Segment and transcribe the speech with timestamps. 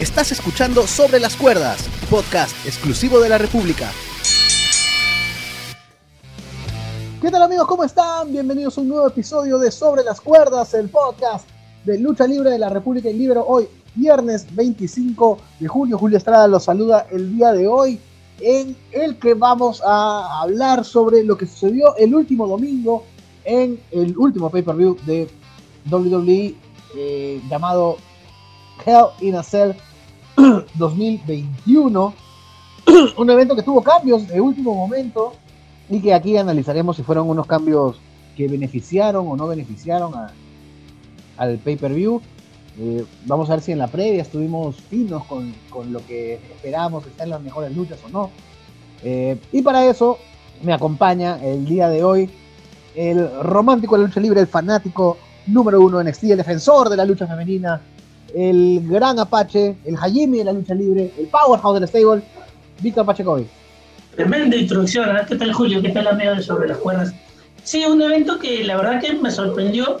[0.00, 3.90] Estás escuchando Sobre las Cuerdas, podcast exclusivo de la República.
[7.20, 7.66] ¿Qué tal amigos?
[7.66, 8.30] ¿Cómo están?
[8.30, 11.48] Bienvenidos a un nuevo episodio de Sobre las Cuerdas, el podcast
[11.84, 13.44] de lucha libre de la República y Libero.
[13.44, 13.66] Hoy,
[13.96, 17.98] viernes 25 de julio, Julio Estrada los saluda el día de hoy
[18.38, 23.02] en el que vamos a hablar sobre lo que sucedió el último domingo
[23.44, 25.28] en el último pay-per-view de
[25.90, 26.54] WWE
[26.96, 27.96] eh, llamado
[28.86, 29.74] Hell in a Cell
[30.74, 32.14] 2021.
[33.16, 35.32] un evento que tuvo cambios de último momento
[35.88, 37.96] y que aquí analizaremos si fueron unos cambios
[38.36, 40.12] que beneficiaron o no beneficiaron
[41.36, 42.20] al pay-per-view.
[42.80, 45.52] Eh, vamos a ver si en la previa estuvimos finos con,
[45.92, 48.30] lo que esperamos, están en las mejores luchas o no.
[49.02, 50.18] Eh, y para eso
[50.62, 52.30] me acompaña el día de hoy
[52.94, 55.16] el romántico de la lucha libre, el fanático
[55.46, 57.80] número uno en NXT, el defensor de la lucha femenina,
[58.34, 62.22] el gran Apache, el Hajime de la lucha libre, el powerhouse del stable,
[62.80, 63.46] Víctor Pachecovi.
[64.14, 65.20] Tremenda introducción, ¿eh?
[65.28, 65.80] ¿qué tal Julio?
[65.80, 67.14] ¿Qué tal amigo de Sobre las Cuerdas?
[67.62, 70.00] Sí, un evento que la verdad que me sorprendió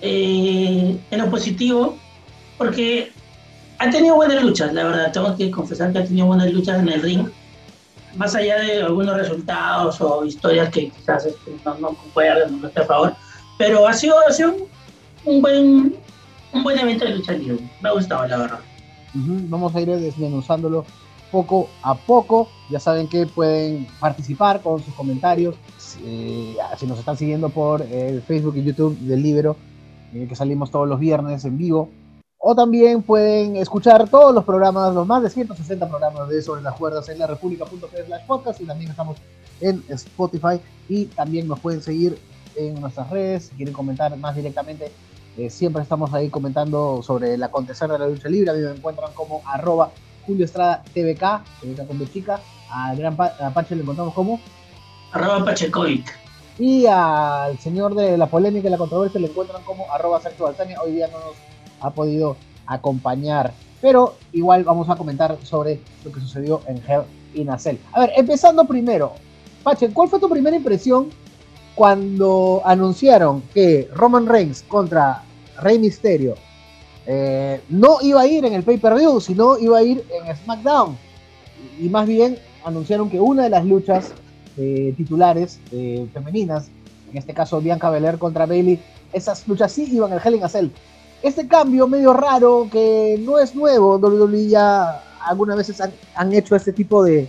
[0.00, 1.96] eh, en lo positivo,
[2.56, 3.12] porque
[3.78, 6.88] ha tenido buenas luchas, la verdad, tengo que confesar que ha tenido buenas luchas en
[6.88, 7.28] el ring,
[8.16, 13.14] más allá de algunos resultados o historias que quizás este, no, no esté a favor,
[13.56, 14.56] pero ha sido, ha sido
[15.24, 15.94] un buen
[16.52, 17.58] un buen evento de lucha libre.
[17.80, 18.60] Me ha gustado, la verdad.
[19.14, 20.84] Vamos a ir desmenuzándolo
[21.30, 22.48] poco a poco.
[22.70, 25.56] Ya saben que pueden participar con sus comentarios.
[26.04, 29.56] Eh, si nos están siguiendo por el Facebook y YouTube del Libro,
[30.14, 31.90] eh, que salimos todos los viernes en vivo.
[32.38, 36.74] O también pueden escuchar todos los programas, los más de 160 programas de Sobre las
[36.76, 39.16] Cuerdas en la slash podcast y también estamos
[39.60, 42.16] en Spotify y también nos pueden seguir
[42.54, 44.92] en nuestras redes si quieren comentar más directamente
[45.38, 48.50] eh, siempre estamos ahí comentando sobre el acontecer de la lucha libre.
[48.50, 49.92] A mí me encuentran como arroba
[50.26, 52.40] Julio Estrada TVK, TVK con chica.
[52.68, 54.40] Al gran Apache le encontramos como
[55.12, 56.12] arroba Pachecoic.
[56.58, 60.52] Y al señor de la polémica y la controversia le encuentran como arroba Sergio
[60.82, 61.36] Hoy día no nos
[61.82, 62.36] ha podido
[62.66, 63.52] acompañar.
[63.80, 67.02] Pero igual vamos a comentar sobre lo que sucedió en Hell
[67.34, 67.76] in a Cell.
[67.92, 69.12] A ver, empezando primero.
[69.62, 71.10] Pache, ¿cuál fue tu primera impresión
[71.76, 75.22] cuando anunciaron que Roman Reigns contra
[75.60, 76.34] Rey Misterio
[77.10, 80.94] eh, no iba a ir en el pay-per-view, sino iba a ir en SmackDown.
[81.80, 84.12] Y más bien anunciaron que una de las luchas
[84.58, 86.68] eh, titulares eh, femeninas,
[87.10, 88.78] en este caso Bianca Belair contra Bailey,
[89.10, 90.68] esas luchas sí iban al Hell in a Cell.
[91.22, 95.80] Este cambio medio raro, que no es nuevo, WWE ya algunas veces
[96.14, 97.26] han, hecho este tipo de,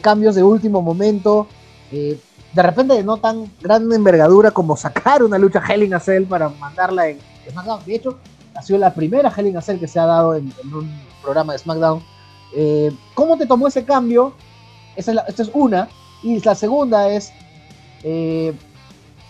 [0.00, 1.46] cambios de último momento.
[1.90, 6.48] de repente no tan grande envergadura como sacar una lucha Hell in a Cell para
[6.48, 7.18] mandarla en,
[7.50, 7.84] SmackDown.
[7.84, 8.18] De hecho,
[8.54, 10.90] ha sido la primera Hell in a Cell que se ha dado en, un
[11.22, 12.02] programa de SmackDown.
[12.54, 14.34] Eh, ¿Cómo te tomó ese cambio?
[14.96, 15.88] Esa es esta es una.
[16.22, 17.32] Y la segunda es,
[18.04, 18.52] eh,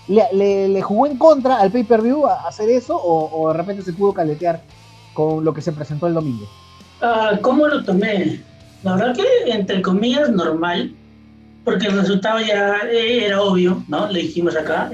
[0.09, 4.61] ¿le, jugó en contra al pay-per-view hacer eso o, de repente se pudo caletear
[5.15, 6.47] con lo que se presentó el domingo?
[7.01, 8.41] Ah, ¿Cómo lo tomé?
[8.83, 10.95] La verdad que, entre comillas, normal,
[11.65, 14.09] porque el resultado ya era obvio, ¿no?
[14.09, 14.91] Le dijimos acá,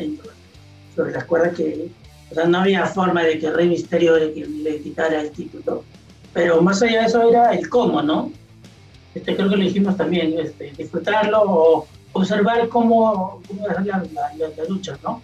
[0.95, 1.89] sobre las cuerdas que
[2.31, 5.85] o sea, no había forma de que Rey Misterio le, quitara el título.
[6.33, 8.31] Pero más allá de eso era el cómo, ¿no?
[9.15, 14.65] Este, creo que lo dijimos también, este, disfrutarlo o observar cómo, cómo la, la, la,
[14.69, 15.23] lucha, ¿no?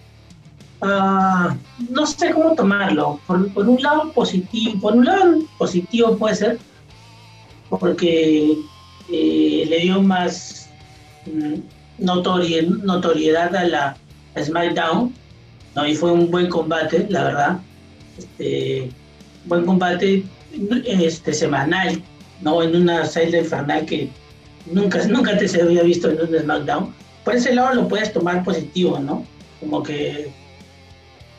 [0.80, 1.54] Uh,
[1.90, 3.20] no sé cómo tomarlo.
[3.26, 6.58] Por, por, un lado positivo, por un lado positivo puede ser,
[7.68, 8.56] porque
[9.10, 10.70] eh, le dio más
[11.26, 11.54] mm,
[11.98, 13.96] notoriedad a la
[14.38, 15.14] SmackDown
[15.74, 15.86] ¿no?
[15.86, 17.58] Y fue un buen combate, la verdad.
[18.18, 18.90] Este,
[19.46, 20.24] buen combate
[20.86, 22.02] este, semanal,
[22.40, 22.62] ¿no?
[22.62, 24.08] En una celda infernal que
[24.66, 26.94] nunca, nunca te se había visto en un SmackDown.
[27.24, 29.24] Por ese lado lo puedes tomar positivo, ¿no?
[29.60, 30.30] Como que...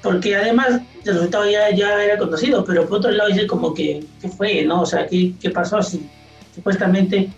[0.02, 4.04] Porque además el resultado ya, ya era conocido, pero por otro lado dice como que,
[4.22, 4.82] ¿qué fue, no?
[4.82, 5.82] O sea, ¿qué, qué pasó?
[5.82, 6.08] Si
[6.54, 7.30] supuestamente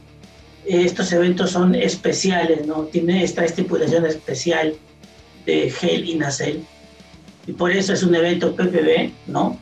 [0.66, 2.84] eh, estos eventos son especiales, ¿no?
[2.84, 4.74] Tiene esta estipulación especial
[5.46, 6.58] de Hell in a Cell
[7.48, 9.58] y por eso es un evento PPB, ¿no?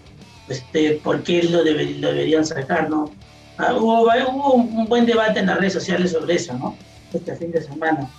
[0.50, 3.12] Este, ¿Por qué lo, deberían sacar, no?
[3.58, 6.76] Ah, hubo, hubo, un buen debate en las redes sociales sobre eso, ¿no?
[7.14, 8.10] Este fin de semana.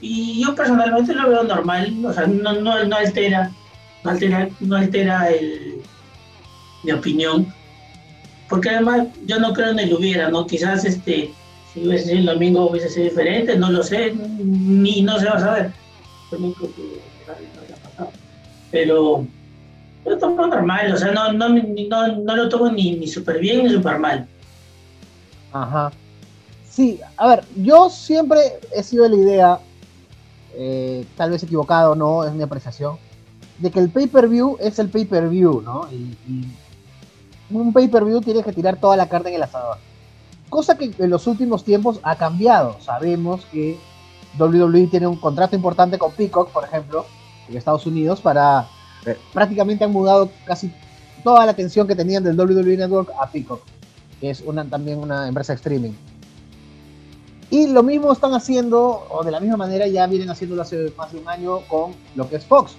[0.00, 3.50] Y yo personalmente lo veo normal, o sea, no, no, no altera,
[4.04, 5.80] no altera, no altera el,
[6.84, 7.52] mi opinión,
[8.48, 10.46] porque además yo no creo en el hubiera, ¿no?
[10.46, 11.32] Quizás este,
[11.72, 15.32] si hubiese sido el domingo hubiese sido diferente, no lo sé, ni no se va
[15.32, 15.72] a saber
[18.70, 19.24] pero
[20.04, 23.38] yo lo tomo normal, o sea, no, no, no, no lo tomo ni, ni súper
[23.40, 24.26] bien ni súper mal.
[25.52, 25.90] Ajá.
[26.68, 28.38] Sí, a ver, yo siempre
[28.72, 29.58] he sido de la idea,
[30.54, 32.96] eh, tal vez equivocado o no, es mi apreciación,
[33.58, 35.88] de que el pay-per-view es el pay-per-view, ¿no?
[35.90, 36.16] Y,
[37.50, 39.78] un pay-per-view tiene que tirar toda la carne en el asador.
[40.50, 42.76] Cosa que en los últimos tiempos ha cambiado.
[42.80, 43.78] Sabemos que
[44.38, 47.06] WWE tiene un contrato importante con Peacock, por ejemplo,
[47.48, 48.68] en Estados Unidos, para...
[49.06, 50.72] Eh, prácticamente han mudado casi
[51.22, 53.62] toda la atención que tenían del WWE Network a Peacock,
[54.20, 55.92] que es una, también una empresa de streaming.
[57.50, 61.12] Y lo mismo están haciendo, o de la misma manera ya vienen haciéndolo hace más
[61.12, 62.76] de un año con lo que es Fox.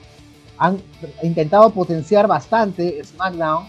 [0.58, 0.82] Han
[1.24, 3.66] intentado potenciar bastante SmackDown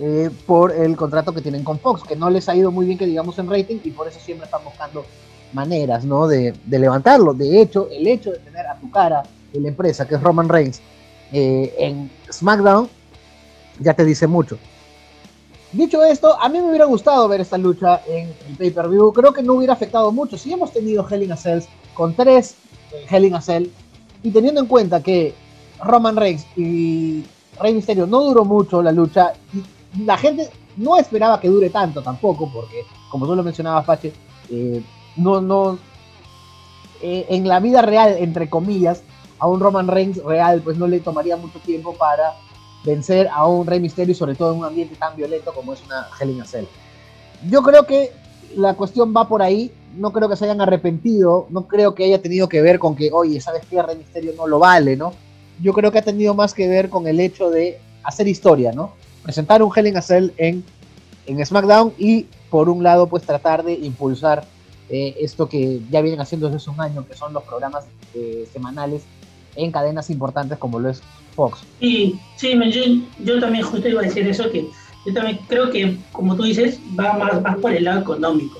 [0.00, 2.98] eh, por el contrato que tienen con Fox, que no les ha ido muy bien
[2.98, 5.04] que digamos en rating y por eso siempre están buscando
[5.52, 6.26] maneras ¿no?
[6.26, 7.34] de, levantarlo.
[7.34, 9.22] De hecho, el hecho de tener a tu cara
[9.52, 10.80] en la empresa, que es Roman Reigns,
[11.32, 12.88] eh, en SmackDown,
[13.78, 14.58] ya te dice mucho.
[15.72, 19.12] Dicho esto, a mí me hubiera gustado ver esta lucha en el pay-per-view.
[19.12, 20.36] Creo que no hubiera afectado mucho.
[20.36, 22.56] Si hemos tenido Hell in a Cells con tres
[22.92, 23.68] eh, Hell in a Cell,
[24.22, 25.34] y teniendo en cuenta que
[25.82, 27.24] Roman Reigns y
[27.58, 29.32] Rey Mysterio no duró mucho la lucha,
[29.96, 34.12] y la gente no esperaba que dure tanto tampoco, porque, como tú lo mencionabas, Pache,
[34.50, 34.82] eh,
[35.16, 35.78] no, no,
[37.00, 39.02] eh, en la vida real, entre comillas,
[39.40, 42.34] a un Roman Reigns real, pues no le tomaría mucho tiempo para
[42.84, 46.06] vencer a un Rey Misterio sobre todo en un ambiente tan violento como es una
[46.18, 46.66] Hell in a Cell.
[47.48, 48.12] Yo creo que
[48.54, 52.20] la cuestión va por ahí, no creo que se hayan arrepentido, no creo que haya
[52.20, 53.82] tenido que ver con que, oye, ¿sabes qué?
[53.82, 55.12] Rey Misterio no lo vale, ¿no?
[55.62, 58.92] Yo creo que ha tenido más que ver con el hecho de hacer historia, ¿no?
[59.22, 60.64] Presentar un Hell in a Cell en,
[61.26, 64.44] en SmackDown y por un lado pues tratar de impulsar
[64.88, 67.84] eh, esto que ya vienen haciendo desde hace un año, que son los programas
[68.14, 69.02] eh, semanales
[69.64, 71.02] en cadenas importantes como lo es
[71.34, 71.60] Fox.
[71.80, 72.58] Sí, sí,
[73.20, 74.68] yo, también justo iba a decir eso, que
[75.06, 78.58] yo también creo que, como tú dices, va más, más por el lado económico,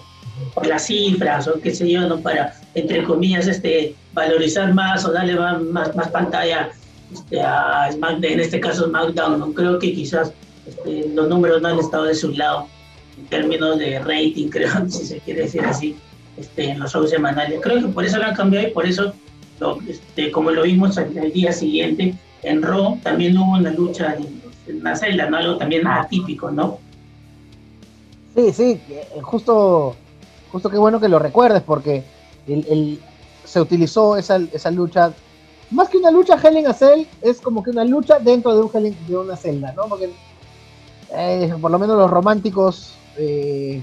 [0.54, 2.20] por las cifras o qué sé yo, ¿no?
[2.20, 6.70] Para, entre comillas, este, valorizar más o darle más, más, pantalla
[7.12, 9.52] este, a SmackDown, en este caso SmackDown, ¿no?
[9.52, 10.32] Creo que quizás
[10.66, 12.68] este, los números no han estado de su lado
[13.18, 15.96] en términos de rating, creo, si se quiere decir así,
[16.36, 17.60] este, en los shows semanales.
[17.60, 19.12] Creo que por eso lo han cambiado y por eso
[19.88, 24.16] este, como lo vimos al, día siguiente, en Raw también hubo una lucha
[24.66, 25.36] en la celda, ¿no?
[25.36, 26.78] Algo también atípico, ¿no?
[28.34, 29.96] Sí, sí, eh, justo,
[30.52, 32.04] justo qué bueno que lo recuerdes, porque
[32.46, 33.00] el,
[33.44, 35.12] se utilizó esa, esa, lucha,
[35.70, 38.62] más que una lucha Hell in a Cell, es como que una lucha dentro de,
[38.62, 39.86] un Hell de una celda, ¿no?
[39.88, 40.10] Porque
[41.12, 43.82] eh, por lo menos los románticos eh,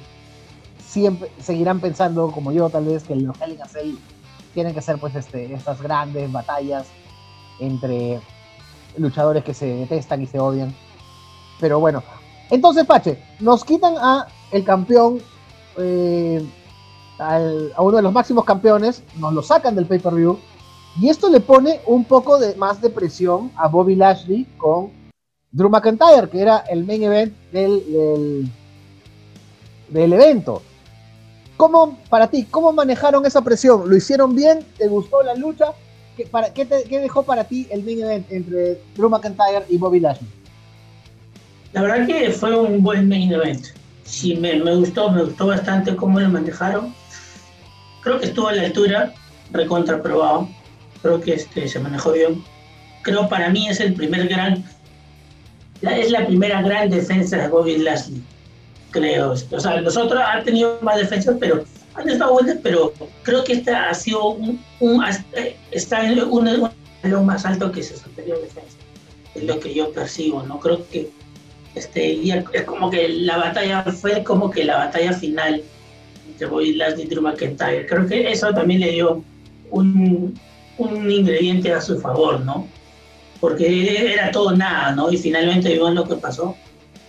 [0.85, 3.95] siempre seguirán pensando, como yo tal vez, que Hell in a Cell
[4.57, 6.88] tienen que ser pues este, estas grandes batallas
[7.59, 8.19] entre
[8.98, 10.75] luchadores que se detestan y se odian.
[11.59, 12.01] Pero bueno,
[12.50, 15.21] entonces Pache, nos quitan a el campeón,
[15.77, 16.44] eh,
[17.19, 17.39] a
[17.83, 20.39] uno de los máximos campeones, nos lo sacan del pay-per-view
[21.00, 24.89] y esto le pone un poco de, más de presión a Bobby Lashley con
[25.51, 28.51] Drew McIntyre, que era el main event del,
[29.89, 30.63] del evento.
[31.57, 33.89] ¿Cómo, para ti, cómo manejaron esa presión?
[33.89, 34.59] ¿Lo hicieron bien?
[34.77, 35.74] ¿Te gustó la lucha?
[36.15, 40.30] ¿Qué, para, qué, dejó para ti el main event entre Drew McIntyre y Bobby Lashley?
[41.74, 43.65] La verdad que fue un buen main event.
[44.04, 46.93] Sí, me, gustó, me gustó bastante cómo lo manejaron.
[48.01, 49.13] Creo que estuvo a la altura,
[49.51, 50.48] recontraprobado.
[51.01, 52.43] Creo que este, se manejó bien.
[53.01, 54.63] Creo para mí es el primer gran,
[55.81, 58.22] es la primera gran defensa de Bobby Lashley
[58.98, 59.32] creo.
[59.32, 61.63] O sea, los otros han tenido más defensas, pero
[61.96, 64.60] han estado buenas, pero creo que esta ha sido un,
[65.72, 66.70] está en un,
[67.04, 68.77] lo más alto que su anterior defensa.
[69.36, 70.60] Es lo que yo percibo, ¿no?
[70.60, 71.10] Creo que
[71.75, 72.20] este,
[72.54, 75.62] es como que la batalla fue como que la batalla final
[76.27, 77.86] entre Bobby Lashley y Drew McIntyre.
[77.86, 79.24] Creo que eso también le dio
[79.70, 80.39] un,
[80.77, 82.68] un ingrediente a su favor, ¿no?
[83.39, 85.12] Porque era todo nada, ¿no?
[85.12, 86.56] Y finalmente vimos lo que pasó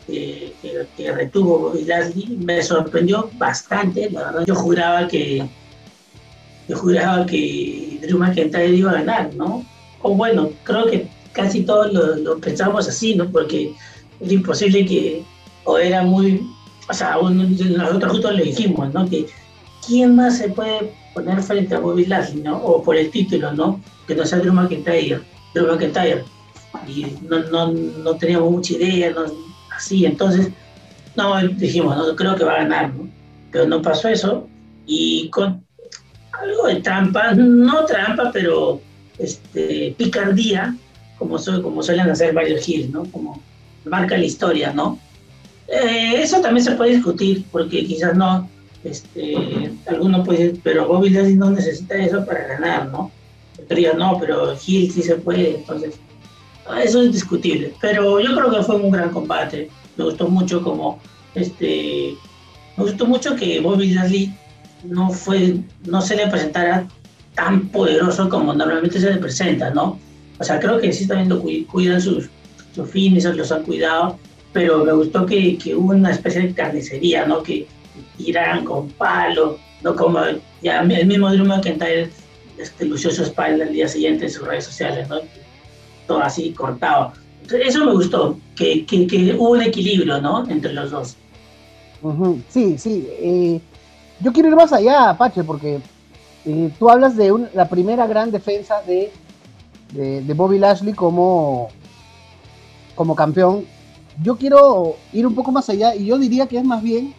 [0.09, 4.11] que, retuvo Bobby Lashley me sorprendió bastante.
[4.11, 5.49] La verdad, yo juraba que
[6.69, 9.65] yo juraba que Drew McIntyre iba a ganar, ¿no?
[10.03, 13.31] O bueno, creo que casi todos lo, pensamos así, ¿no?
[13.31, 13.73] Porque
[14.21, 15.25] es imposible que,
[15.65, 16.47] o era muy,
[16.89, 19.09] o sea, nosotros justo le dijimos, ¿no?
[19.09, 19.27] Que
[19.87, 22.59] quién más se puede poner frente a Bobby Lashley, ¿no?
[22.59, 23.81] O por el título, ¿no?
[24.07, 25.23] Que no sea Drew McIntyre,
[25.55, 26.25] Drew McIntyre.
[26.87, 29.25] Y no, no, no teníamos mucha idea, no,
[29.79, 30.05] así.
[30.05, 30.49] Entonces,
[31.17, 33.09] no, dijimos, no, creo que va a ganar, ¿no?
[33.51, 34.47] Pero no pasó eso.
[34.87, 35.65] Y con
[36.33, 38.81] algo de trampa, no trampa, pero
[39.19, 40.77] este, picardía,
[41.19, 43.05] como, como suelen hacer varios Hills, ¿no?
[43.05, 43.43] Como
[43.85, 44.99] marca la historia, ¿no?
[45.69, 48.49] Eh, eso también se puede discutir, porque quizás no,
[48.85, 53.11] este, alguno puede decir, pero Bobby Lashley no necesita eso para ganar, ¿no?
[53.69, 55.99] Pero no, pero Hill sí se puede, entonces
[56.77, 57.75] eso es discutible.
[57.81, 59.71] Pero yo creo que fue un gran combate.
[59.97, 61.01] Me gustó mucho como,
[61.35, 62.15] este,
[62.77, 64.35] me gustó mucho que Bobby Lashley
[64.85, 66.87] no fue, no se le presentara
[67.35, 69.99] tan poderoso como normalmente se le presenta, ¿no?
[70.39, 72.29] O sea, creo que sí también lo cuidan sus,
[72.75, 74.19] sus fines, los han cuidado,
[74.53, 77.43] pero me gustó que, hubo una especie de carnicería, ¿no?
[77.43, 77.67] Que
[78.17, 80.21] tiraran con palo, no como
[80.63, 82.11] ya el mismo Drew McIntyre
[82.59, 85.21] este, lució su espalda el día siguiente en sus redes sociales, ¿no?
[86.09, 87.13] Todo así cortado.
[87.49, 90.45] eso me gustó, que, que, hubo un equilibrio, ¿no?
[90.49, 91.17] Entre los dos.
[92.49, 93.07] Sí, sí.
[93.09, 93.61] Eh,
[94.19, 95.81] yo quiero ir más allá, Apache, porque
[96.45, 99.13] eh, tú hablas de la primera gran defensa de,
[99.93, 101.69] de, Bobby Lashley como,
[102.95, 103.65] como campeón.
[104.23, 107.15] Yo quiero ir un poco más allá y yo diría que es más bien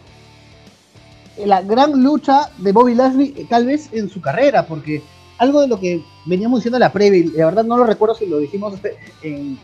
[1.46, 5.02] la gran lucha de Bobby Lashley, eh, tal vez en su carrera, porque
[5.40, 8.14] algo de lo que veníamos diciendo en la previa, y la verdad no lo recuerdo
[8.14, 9.58] si lo dijimos este, en,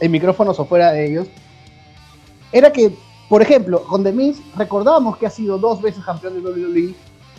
[0.00, 1.28] en micrófonos o fuera de ellos,
[2.50, 2.92] era que,
[3.28, 6.94] por ejemplo, con The Miz recordábamos que ha sido dos veces campeón de WWE,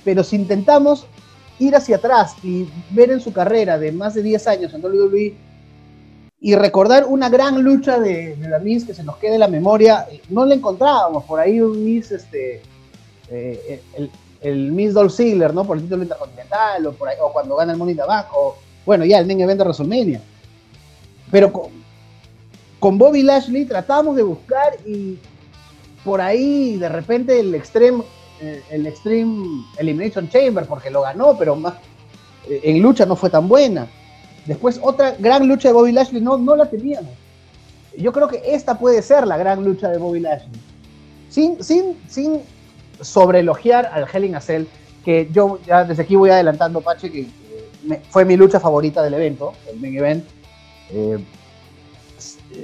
[0.05, 1.05] pero si intentamos
[1.59, 5.35] ir hacia atrás y ver en su carrera de más de 10 años en WWE
[6.39, 10.07] y recordar una gran lucha de, de The Miz que se nos quede la memoria,
[10.09, 11.25] eh, no la encontrábamos.
[11.25, 12.61] Por ahí un Miz este,
[13.29, 14.09] eh, el,
[14.41, 15.65] el, Miss Dolph Ziggler, ¿no?
[15.65, 18.01] Por el título intercontinental, o, por cuando gana el Money in
[18.85, 20.21] bueno, ya el main event de WrestleMania.
[21.29, 21.69] Pero con,
[22.79, 25.17] con Bobby Lashley tratamos de buscar y
[26.03, 28.03] por ahí de repente el Extreme,
[28.41, 31.75] eh, el Extreme Elimination Chamber, porque lo ganó, pero más
[32.49, 33.87] eh, en lucha no fue tan buena.
[34.45, 37.11] Después otra gran lucha de Bobby Lashley no, no la teníamos.
[37.97, 40.59] Yo creo que esta puede ser la gran lucha de Bobby Lashley.
[41.29, 42.41] Sin, sin, sin
[43.01, 44.65] sobre elogiar al Hell Cell,
[45.03, 47.27] que yo ya desde aquí voy adelantando, Pache, que
[48.09, 50.25] fue mi lucha favorita del evento, el main event.
[50.91, 51.23] Eh,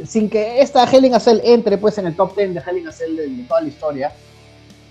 [0.06, 3.46] sin que esta Hell Cell entre pues en el top 10 de Hell Cell de,
[3.48, 4.12] toda la historia,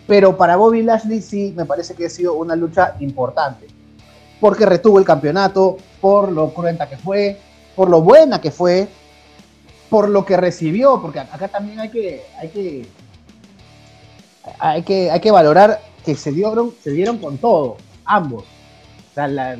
[0.06, 3.66] pero para Bobby Lashley sí me parece que ha sido una lucha importante,
[4.40, 7.38] porque retuvo el campeonato, por lo cruenta que fue,
[7.74, 8.88] por lo buena que fue,
[9.90, 12.86] por lo que recibió, porque acá también hay que, hay que
[14.58, 18.44] hay que, hay que valorar que se dieron, se dieron con todo, ambos.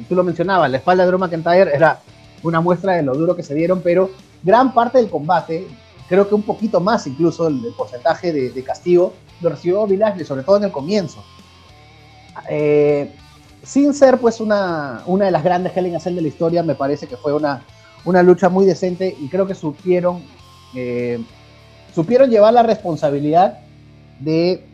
[0.09, 2.01] tú lo mencionabas, la espalda de Drew McIntyre era
[2.43, 4.11] una muestra de lo duro que se dieron, pero
[4.43, 5.67] gran parte del combate,
[6.09, 10.59] creo que un poquito más incluso el, porcentaje de, castigo, lo recibió Bill sobre todo
[10.59, 11.23] en el comienzo.
[12.49, 13.13] Eh,
[13.63, 17.09] sin ser pues una, una de las grandes in a de la historia, me parece
[17.09, 17.65] que fue una,
[18.05, 20.23] una lucha muy decente y creo que supieron,
[20.75, 21.19] eh,
[21.93, 23.59] supieron llevar la responsabilidad
[24.21, 24.65] de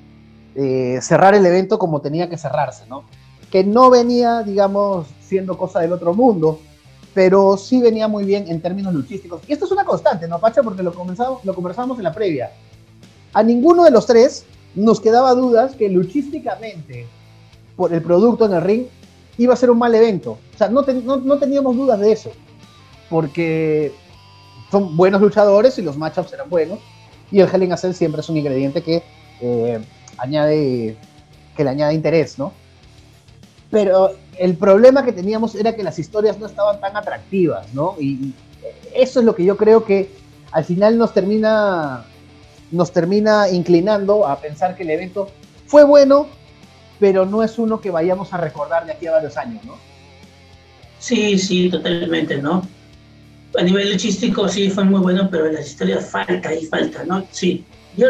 [0.55, 3.05] eh, cerrar el evento como tenía que cerrarse, ¿no?
[3.51, 6.61] Que no venía, digamos, siendo cosa del otro mundo,
[7.15, 9.43] pero sí venía muy bien en términos luchísticos.
[9.47, 10.63] Y esto es una constante, ¿no, Pacha?
[10.63, 12.51] Porque lo, comenzamos, lo conversamos en la previa.
[13.33, 14.45] A ninguno de los tres
[14.75, 17.07] nos quedaba dudas que luchísticamente,
[17.77, 18.87] por el producto en el ring,
[19.39, 20.39] iba a ser un mal evento.
[20.55, 22.31] O sea, no, teníamos dudas de eso.
[23.09, 23.93] Porque
[24.71, 26.79] son buenos luchadores y los matchups eran buenos.
[27.31, 29.03] Y el a Cell siempre es un ingrediente que
[29.41, 29.81] eh,
[30.23, 30.97] añade,
[31.57, 32.53] que le añade interés, ¿no?
[33.71, 37.97] Pero el problema que teníamos era que las historias no estaban tan atractivas, ¿no?
[37.99, 38.33] Y
[38.95, 40.11] eso es lo que yo creo que
[40.51, 42.05] al final nos termina,
[42.71, 45.29] nos termina inclinando a pensar que el evento
[45.67, 46.27] fue bueno,
[47.01, 49.77] pero no es uno que vayamos a recordar de aquí a varios años, ¿no?
[50.99, 52.63] Sí, sí, totalmente, ¿no?
[53.59, 57.25] A nivel luchístico sí fue muy bueno, pero las historias falta y falta, ¿no?
[57.31, 57.65] Sí.
[57.97, 58.07] Yo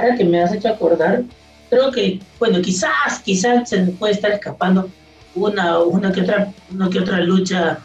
[0.00, 1.24] ahora que me has hecho acordar,
[1.68, 4.90] creo que, bueno, quizás, quizás se me puede estar escapando
[5.34, 7.78] una, una, que otra, una que otra lucha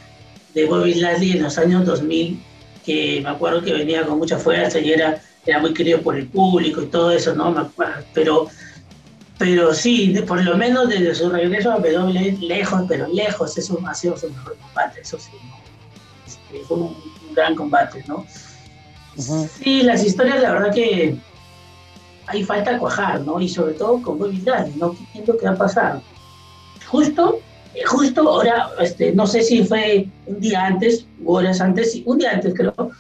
[0.54, 2.42] de Bobby Lashley en los años 2000,
[2.84, 6.28] que me acuerdo que venía con mucha fuerza y era, era muy querido por el
[6.28, 7.52] público y todo eso, ¿no?
[7.52, 8.48] Me acuerdo, pero,
[9.38, 13.94] pero sí, por lo menos desde su regreso a WWE, lejos, pero lejos, eso ha
[13.94, 15.32] sido su mejor combate, eso sí,
[16.26, 18.26] este, fue un, gran combate, ¿no?
[19.62, 21.18] Sí, las historias, la verdad que
[22.27, 23.39] hay falta cuajar, ¿no?
[23.39, 24.44] Y sobre todo con Bobby
[24.77, 24.96] ¿no?
[25.13, 26.01] ¿Qué que va a pasar?
[26.88, 27.39] Justo,
[27.86, 32.53] justo ahora, este, no sé si fue un día antes horas antes, un día antes
[32.53, 32.91] creo,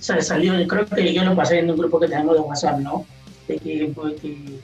[0.00, 3.04] salió, creo que yo lo pasé en un grupo que tenemos de WhatsApp, ¿no?
[3.46, 4.60] De que, que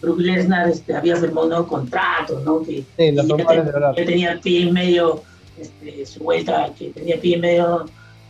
[0.00, 2.62] Brook Lesnar este, había firmado un nuevo contrato, ¿no?
[2.62, 3.16] Que, sí,
[3.96, 5.22] que, tenía pie y medio,
[5.58, 7.84] este, su vuelta, que tenía pie y medio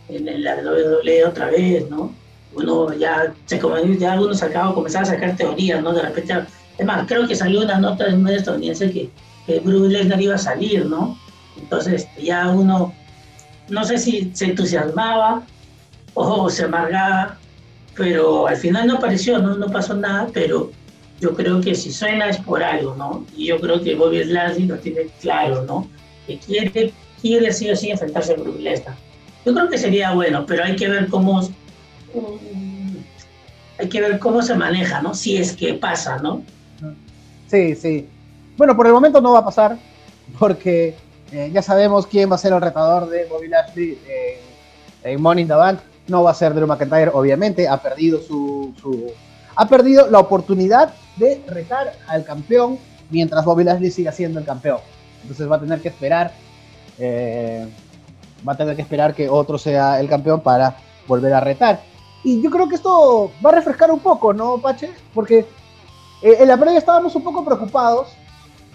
[0.09, 2.13] en, la WWE otra vez, ¿no?
[2.53, 3.59] Uno ya, se,
[3.99, 5.93] ya uno sacaba, comenzaba a sacar teorías, ¿no?
[5.93, 6.33] De repente,
[6.75, 9.09] además, creo que salió una nota de medio estadounidense que,
[9.45, 11.17] que Bruce Lesnar iba a salir, ¿no?
[11.57, 12.93] Entonces ya uno,
[13.69, 15.43] no sé si se entusiasmaba
[16.13, 17.37] o se amargaba,
[17.95, 20.71] pero al final no apareció, no, no pasó nada, pero
[21.19, 23.25] yo creo que si suena es por algo, ¿no?
[23.35, 25.87] Y yo creo que Bobby Lashley lo tiene claro, ¿no?
[26.25, 28.95] Que quiere, quiere sí o sí enfrentarse a Brock Lesnar.
[29.45, 31.41] Yo creo que sería bueno, pero hay que ver cómo
[33.77, 35.13] hay que ver cómo se maneja, ¿no?
[35.13, 36.43] Si es que pasa, ¿no?
[37.47, 38.07] Sí, sí.
[38.57, 39.77] Bueno, por el momento no va a pasar,
[40.37, 40.95] porque
[41.31, 43.97] eh, ya sabemos quién va a ser el retador de Bobby Lashley
[45.03, 45.77] en Money in the.
[46.07, 49.11] No va a ser Drew McIntyre, obviamente, ha perdido su, su
[49.55, 54.79] ha perdido la oportunidad de retar al campeón mientras Bobby Lashley siga siendo el campeón.
[55.21, 56.31] Entonces va a tener que esperar,
[56.97, 57.67] eh,
[58.47, 61.81] va a tener que esperar que otro sea el campeón para volver a retar.
[62.23, 64.91] Y yo creo que esto va a refrescar un poco, ¿no, Pache?
[65.13, 65.39] Porque
[66.21, 68.09] eh, en la previa estábamos un poco preocupados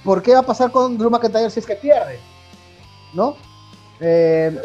[0.02, 2.18] por qué va a pasar con Drew McIntyre si es que pierde,
[3.12, 3.36] ¿no?
[4.00, 4.58] Eh,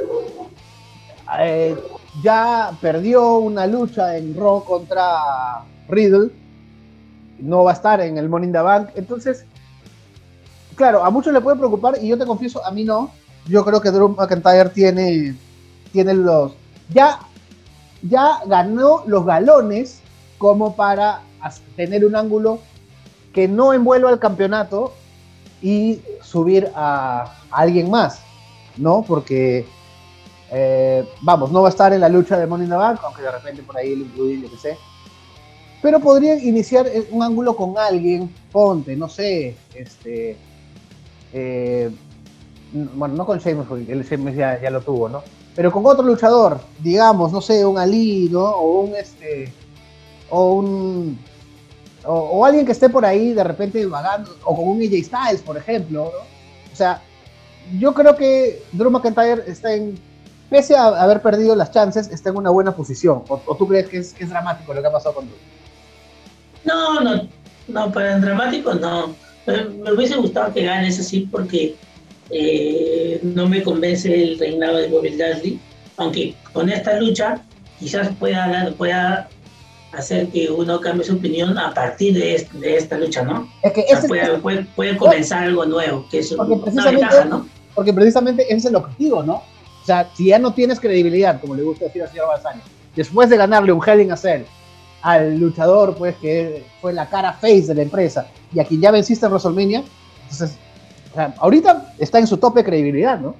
[2.24, 6.32] ya perdió una lucha en Raw contra Riddle,
[7.40, 8.90] no va a estar en el Morning the Bank.
[8.96, 9.46] Entonces,
[10.76, 13.12] claro, a muchos le puede preocupar y yo te confieso, a mí no.
[13.48, 15.36] Yo creo que Drew McIntyre tiene,
[15.92, 16.54] tiene los.
[16.90, 17.20] Ya,
[18.02, 20.02] ya ganó los galones
[20.38, 21.22] como para
[21.76, 22.60] tener un ángulo
[23.34, 24.94] que no envuelva el campeonato
[25.62, 28.22] y subir a, alguien más,
[28.78, 29.04] ¿no?
[29.08, 29.66] Porque,
[30.52, 33.32] eh, vamos, no va a estar en la lucha de Money in the aunque de
[33.32, 34.78] repente por ahí lo incluye, yo que sé
[35.82, 40.36] pero podría iniciar un ángulo con alguien, ponte, no sé, este,
[41.32, 41.90] eh,
[42.74, 45.24] bueno, no con Sheamus, porque el Sheamus ya, ya, lo tuvo, ¿no?
[45.60, 48.46] Pero con otro luchador, digamos, no sé, un Ali, ¿no?
[48.46, 49.52] O un, este,
[50.30, 51.20] o un,
[52.06, 55.58] o, alguien que esté por ahí de repente vagando, o con un AJ Styles, por
[55.58, 56.72] ejemplo, ¿no?
[56.72, 57.02] O sea,
[57.78, 60.00] yo creo que Drew McIntyre está en,
[60.50, 63.24] pese a haber perdido las chances, está en una buena posición.
[63.28, 65.38] ¿O, tú crees que es, dramático lo que ha pasado con Drew?
[66.64, 67.28] No, no,
[67.68, 69.14] no, para el dramático no.
[69.46, 71.76] Me hubiese gustado que gane eso sí porque
[72.32, 75.60] eh, no me convence el reinado de Bobby Lashley,
[75.98, 77.44] aunque con esta lucha
[77.80, 79.30] quizás pueda, pueda
[79.92, 83.50] hacer que uno cambie su opinión a partir de, de esta lucha, ¿no?
[83.64, 87.48] Es que puede, puede, comenzar algo nuevo, que es una ventaja, ¿no?
[87.74, 89.36] Porque precisamente ese es el objetivo, ¿no?
[89.82, 92.62] O sea, si ya no tienes credibilidad, como le gusta decir al señor Balsani,
[92.96, 94.44] después de ganarle un Hell in a Cell
[95.02, 98.92] al luchador, pues, que fue la cara face de la empresa, y a quien ya
[98.92, 99.84] venciste en WrestleMania,
[100.24, 100.58] entonces,
[101.16, 103.36] ahorita está en su tope de credibilidad, ¿no?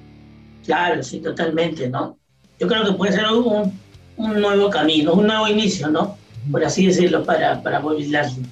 [0.66, 2.18] Claro, sí, totalmente, ¿no?
[2.60, 3.74] Yo creo que puede ser un,
[4.18, 6.18] un nuevo camino, un nuevo inicio, ¿no?
[6.52, 8.46] Por así decirlo, para, para Bobby Lashley.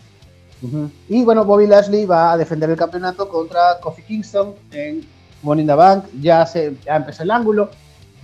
[1.08, 5.06] Y bueno, Bobby Lashley va a defender el campeonato contra Kofi Kingston en
[5.44, 6.06] Money in the Bank.
[6.20, 7.70] Ya, se, ya empezó el ángulo,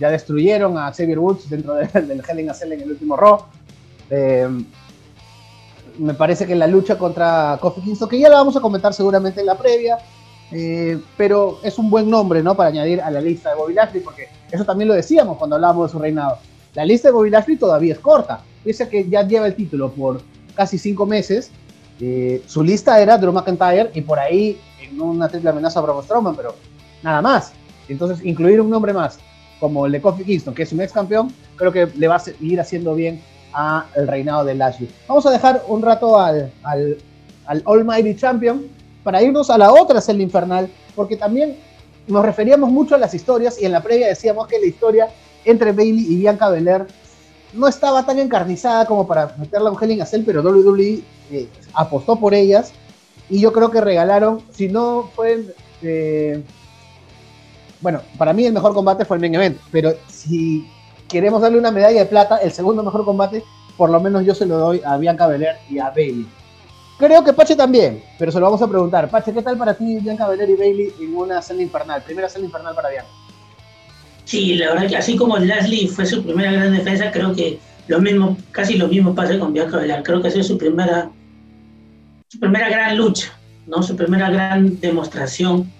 [0.00, 3.44] ya destruyeron a Xavier Woods dentro del Hell in a Cell en el último Raw.
[4.10, 4.48] Eh,
[5.98, 9.40] me parece que la lucha contra Kofi Kingston, que ya la vamos a comentar seguramente
[9.40, 9.98] en la previa,
[10.52, 12.54] eh, pero es un buen nombre, ¿no?
[12.54, 15.88] Para añadir a la lista de Bobby Lashley, porque eso también lo decíamos cuando hablábamos
[15.88, 16.38] de su reinado.
[16.74, 19.92] La lista de Bobby Lashley todavía es corta, pese a que ya lleva el título
[19.92, 20.20] por
[20.54, 21.50] casi cinco meses.
[22.00, 26.02] Eh, su lista era Drew McIntyre y por ahí en una triple amenaza a Braun
[26.02, 26.54] Strowman, pero
[27.02, 27.52] nada más.
[27.88, 29.18] Entonces, incluir un nombre más,
[29.60, 32.18] como el de Kofi Kingston, que es un ex campeón, creo que le va a
[32.18, 33.20] seguir haciendo bien
[33.52, 34.88] a el reinado de Lashley.
[35.06, 36.98] Vamos a dejar un rato al, al,
[37.46, 38.66] al Almighty Champion
[39.04, 41.56] para irnos a la otra celda infernal, porque también
[42.08, 45.08] nos referíamos mucho a las historias y en la previa decíamos que la historia
[45.44, 46.86] entre Bailey y Bianca Belair
[47.52, 52.16] no estaba tan encarnizada como para meterla a un Hell in pero WWE eh, apostó
[52.16, 52.72] por ellas
[53.30, 56.42] y yo creo que regalaron, si no fue, eh,
[57.80, 60.66] bueno, para mí el mejor combate fue el main event, pero si
[61.08, 63.42] queremos darle una medalla de plata, el segundo mejor combate,
[63.76, 66.26] por lo menos yo se lo doy a Bianca Belair y a Bailey.
[66.98, 69.10] Creo que Pache también, pero se lo vamos a preguntar.
[69.10, 72.02] Pache, ¿qué tal para ti Bianca Belair y Bailey en una celda infernal?
[72.02, 73.10] Primera celda infernal para Bianca.
[74.24, 78.00] Sí, la verdad que así como Leslie fue su primera gran defensa, creo que lo
[78.00, 80.02] mismo, casi lo mismo pasa con Bianca Belair.
[80.02, 81.10] Creo que ha sido su primera,
[82.28, 83.32] su primera gran lucha,
[83.66, 83.82] ¿no?
[83.82, 85.70] Su primera gran demostración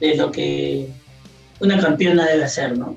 [0.00, 0.88] de lo que
[1.60, 2.96] una campeona debe hacer, ¿no?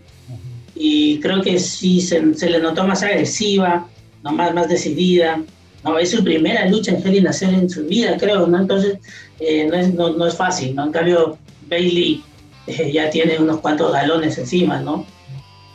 [0.75, 3.87] y creo que sí se, le notó más agresiva,
[4.23, 4.31] ¿no?
[4.33, 5.41] más, más decidida.
[5.85, 5.97] ¿No?
[5.97, 8.59] Es su primera lucha en Hell in en su vida, creo, ¿no?
[8.59, 8.97] Entonces
[9.39, 10.85] eh, no, es, no, es fácil, ¿no?
[10.85, 11.37] En cambio,
[11.69, 12.23] Bailey
[12.67, 15.05] eh, ya tiene unos cuantos galones encima, ¿no?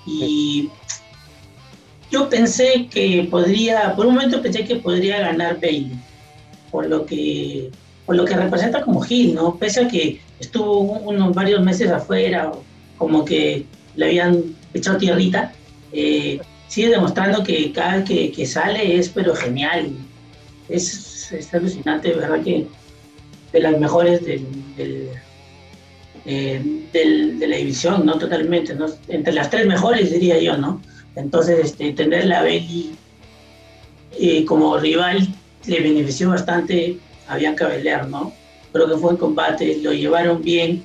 [0.07, 0.69] Y
[2.11, 5.93] yo pensé que podría, por un momento pensé que podría ganar Bailey,
[6.71, 7.71] por lo que,
[8.05, 9.57] por lo que representa como Gil, ¿no?
[9.57, 12.51] Pese a que estuvo unos varios meses afuera,
[12.99, 14.43] como que le habían
[14.75, 15.53] echado tierrita,
[15.93, 19.91] eh, sigue demostrando que cada vez que, sale es pero genial.
[20.69, 22.43] Es, es alucinante, ¿verdad?
[22.45, 22.67] Que
[23.53, 24.47] de las mejores del,
[26.25, 28.17] eh, de la división, ¿no?
[28.19, 28.87] Totalmente, ¿no?
[29.09, 30.81] Entre las tres mejores, diría yo, ¿no?
[31.17, 32.93] Entonces, este, tener a Belly
[34.17, 35.27] eh, como rival
[35.67, 38.33] le benefició bastante a Bianca Belair, ¿no?
[38.73, 40.85] Creo que fue en combate, lo llevaron bien,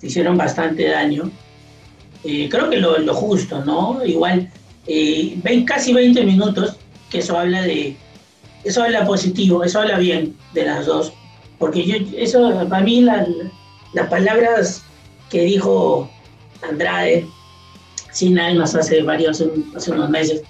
[0.00, 1.30] hicieron bastante daño.
[2.24, 4.02] Eh, creo que lo, lo, justo, ¿no?
[4.06, 4.50] Igual,
[4.86, 6.76] eh, casi 20 minutos,
[7.10, 7.96] que eso habla de,
[8.64, 11.12] eso habla positivo, eso habla bien de las dos,
[11.58, 14.82] porque yo, eso, para mí, las palabras
[15.30, 16.10] que dijo
[16.62, 17.26] Andrade,
[18.12, 19.42] sin almas hace varios,
[19.74, 20.42] hace unos meses,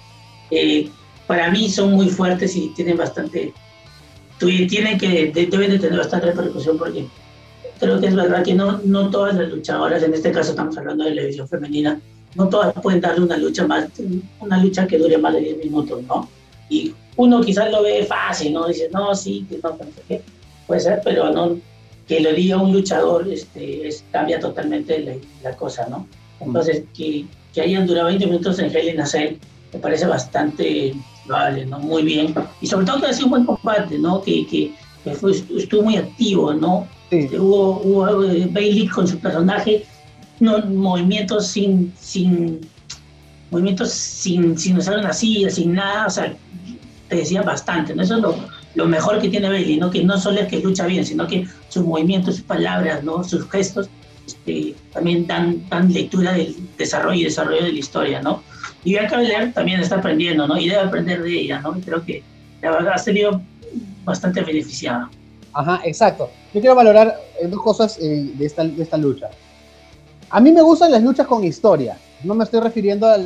[0.51, 0.89] eh,
[1.27, 3.53] para mí son muy fuertes y tienen bastante,
[4.39, 7.07] tienen que, deben de tener bastante repercusión porque
[7.79, 11.05] creo que es verdad que no, no todas las luchadoras, en este caso estamos hablando
[11.05, 11.99] de la división femenina,
[12.35, 13.87] no todas pueden darle una lucha más,
[14.39, 16.27] una lucha que dure más de 10 minutos, ¿no?
[16.69, 18.67] Y uno quizás lo ve fácil, ¿no?
[18.67, 19.77] Dice, no, sí, que no,
[20.65, 21.57] puede ser, pero no,
[22.07, 26.07] que lo diga un luchador este, es, cambia totalmente la, cosa, ¿no?
[26.39, 29.37] Entonces, que, que, hayan durado 20 minutos en Hell in a Cell
[29.71, 30.93] me parece bastante
[31.25, 31.79] probable, ¿no?
[31.79, 32.33] Muy bien.
[32.61, 34.21] Y sobre todo que ha sido un buen combate, ¿no?
[34.21, 34.73] Que, que,
[35.13, 36.87] fue, estuvo muy activo, ¿no?
[37.11, 38.05] Este, hubo, hubo
[38.51, 39.85] Bailey con su personaje,
[40.43, 42.61] no, movimientos sin, sin
[43.51, 46.33] movimientos sin, sin usar una silla, sin nada, o sea,
[47.09, 48.01] te decía bastante, ¿no?
[48.03, 48.35] Eso es lo,
[48.75, 49.89] lo mejor que tiene Bailey, ¿no?
[49.91, 53.23] Que no solo es que lucha bien, sino que sus movimientos, sus palabras, ¿no?
[53.23, 53.89] Sus gestos,
[54.25, 58.41] este, también dan, dan lectura del desarrollo y desarrollo de la historia, ¿no?
[58.83, 60.57] Y Bianca Belair también está aprendiendo, ¿no?
[60.57, 61.73] Y debe aprender de ella, ¿no?
[61.73, 62.23] Creo que
[62.61, 63.41] la verdad ha salido
[64.03, 65.09] bastante beneficiada.
[65.53, 66.29] Ajá, exacto.
[66.53, 69.29] Yo quiero valorar eh, dos cosas eh, de, esta, de esta lucha.
[70.33, 71.95] A mí me gustan las luchas con historia.
[72.23, 73.17] No me estoy refiriendo a,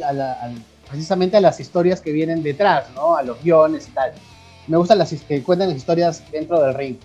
[0.89, 3.15] precisamente a las historias que vienen detrás, ¿no?
[3.15, 4.11] A los guiones y tal.
[4.67, 6.97] Me gustan las que cuentan las historias dentro del ring.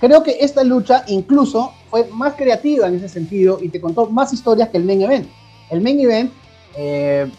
[0.00, 4.32] Creo que esta lucha incluso fue más creativa en ese sentido y te contó más
[4.32, 5.28] historias que el main event.
[5.68, 6.32] El main event,
[6.74, 7.30] eh,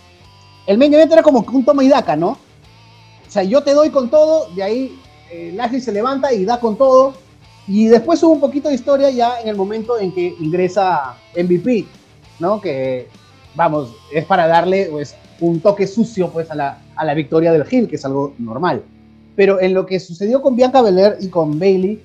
[0.68, 2.38] el main event era como un toma y daca, ¿no?
[3.28, 5.00] O sea, yo te doy con todo, de ahí
[5.32, 7.16] eh, Lashley se levanta y da con todo.
[7.68, 11.86] Y después hubo un poquito de historia ya en el momento en que ingresa MVP,
[12.40, 12.62] ¿no?
[12.62, 13.08] Que,
[13.56, 17.66] vamos, es para darle pues, un toque sucio pues, a, la, a la victoria del
[17.70, 18.84] Hill, que es algo normal.
[19.36, 22.02] Pero en lo que sucedió con Bianca Belair y con Bailey,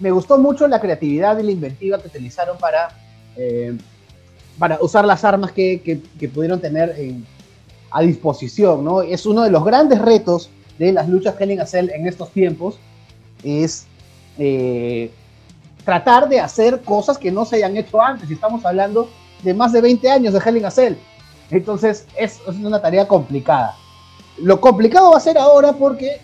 [0.00, 2.88] me gustó mucho la creatividad y la inventiva que utilizaron para,
[3.36, 3.76] eh,
[4.58, 5.80] para usar las armas que,
[6.18, 6.96] que, pudieron tener
[7.90, 9.02] a disposición, ¿no?
[9.02, 12.78] Es uno de los grandes retos de las luchas Hell in en estos tiempos
[13.44, 13.86] es
[14.38, 15.10] eh,
[15.84, 18.30] tratar de hacer cosas que no se hayan hecho antes.
[18.30, 19.08] Y estamos hablando
[19.42, 20.94] de más de 20 años de Hell in a Cell.
[21.50, 23.76] Entonces es, una tarea complicada.
[24.38, 26.20] Lo complicado va a ser ahora porque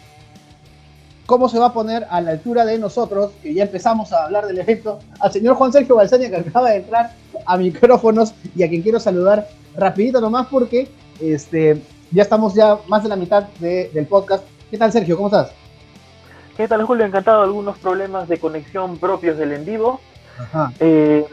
[1.27, 4.47] cómo se va a poner a la altura de nosotros, que ya empezamos a hablar
[4.47, 7.13] del evento, al señor Juan Sergio Balsaña que acaba de entrar
[7.45, 10.89] a micrófonos y a quien quiero saludar rapidito nomás porque
[11.21, 14.45] este, ya estamos ya más de la mitad del podcast.
[14.71, 15.17] ¿Qué tal, Sergio?
[15.17, 15.58] ¿Cómo estás?
[16.59, 17.07] ¿Qué tal, Julio?
[17.07, 17.45] Encantado.
[17.45, 20.01] Algunos problemas de conexión propios del en vivo.
[20.37, 20.73] Ajá.
[20.81, 21.25] Eh,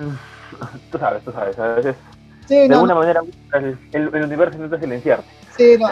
[0.91, 1.57] tú sabes, tú sabes.
[1.57, 1.95] A veces,
[2.47, 3.21] de alguna manera,
[3.91, 5.25] el, universo intenta silenciarte.
[5.57, 5.87] Sí, no,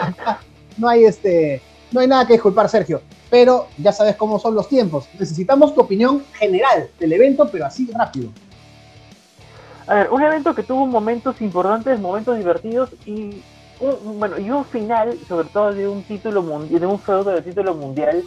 [0.78, 3.02] no hay este, no hay nada que disculpar, Sergio.
[3.28, 5.08] Pero ya sabes cómo son los tiempos.
[5.18, 8.30] Necesitamos tu opinión general del evento, pero así rápido.
[9.88, 13.42] A ver, un evento que tuvo momentos importantes, momentos divertidos y
[14.04, 17.74] bueno, y un final, sobre todo de un título mundial, de un feudo de título
[17.74, 18.22] mundial,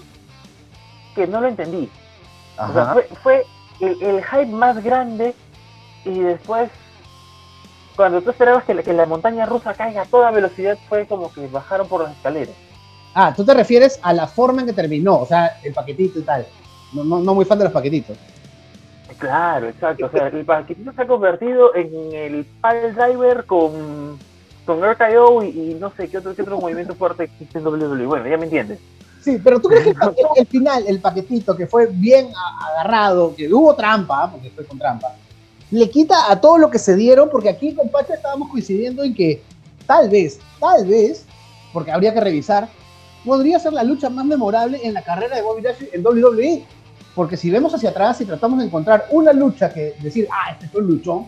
[1.18, 1.90] que no lo entendí.
[2.58, 3.46] O sea, fue,
[3.80, 5.36] el, hype más grande
[6.06, 6.70] y después,
[7.96, 11.34] cuando tú esperabas que la, que la montaña rusa caiga a toda velocidad, fue como
[11.34, 12.56] que bajaron por las escaleras.
[13.14, 16.24] Ah, tú te refieres a la forma en que terminó, o sea, el paquetito y
[16.24, 16.46] tal.
[16.94, 18.18] No, no, no muy fan de los paquetitos.
[19.18, 20.06] Claro, exacto.
[20.06, 24.20] O sea, el paquetito se ha convertido en el pile driver con
[24.68, 28.06] con RKO y, no sé qué otro, qué otro movimiento fuerte existe en WWE.
[28.06, 28.80] Bueno, ya me entiendes.
[29.28, 29.94] Sí, pero tú crees que
[30.38, 32.30] el, final, el paquetito que fue bien
[32.72, 35.16] agarrado, que hubo trampa, porque fue con trampa,
[35.70, 39.14] le quita a todo lo que se dieron, porque aquí con Pacha estábamos coincidiendo en
[39.14, 39.44] que
[39.86, 41.26] tal vez, tal vez,
[41.74, 42.70] porque habría que revisar,
[43.26, 46.64] podría ser la lucha más memorable en la carrera de Bobby Lashley en WWE.
[47.14, 50.70] Porque si vemos hacia atrás y tratamos de encontrar una lucha que decir, ah, este
[50.70, 51.26] fue un luchón,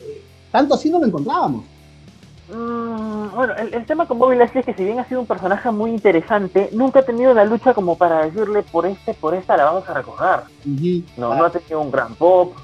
[0.00, 1.66] eh, tanto así no lo encontrábamos.
[2.48, 5.70] Mm, bueno, el, tema con Bobby Lashley es que si bien ha sido un personaje
[5.70, 9.64] muy interesante, nunca ha tenido una lucha como para decirle por este, por esta la
[9.64, 10.44] vamos a recordar.
[11.16, 12.54] No, no ha tenido un gran pop.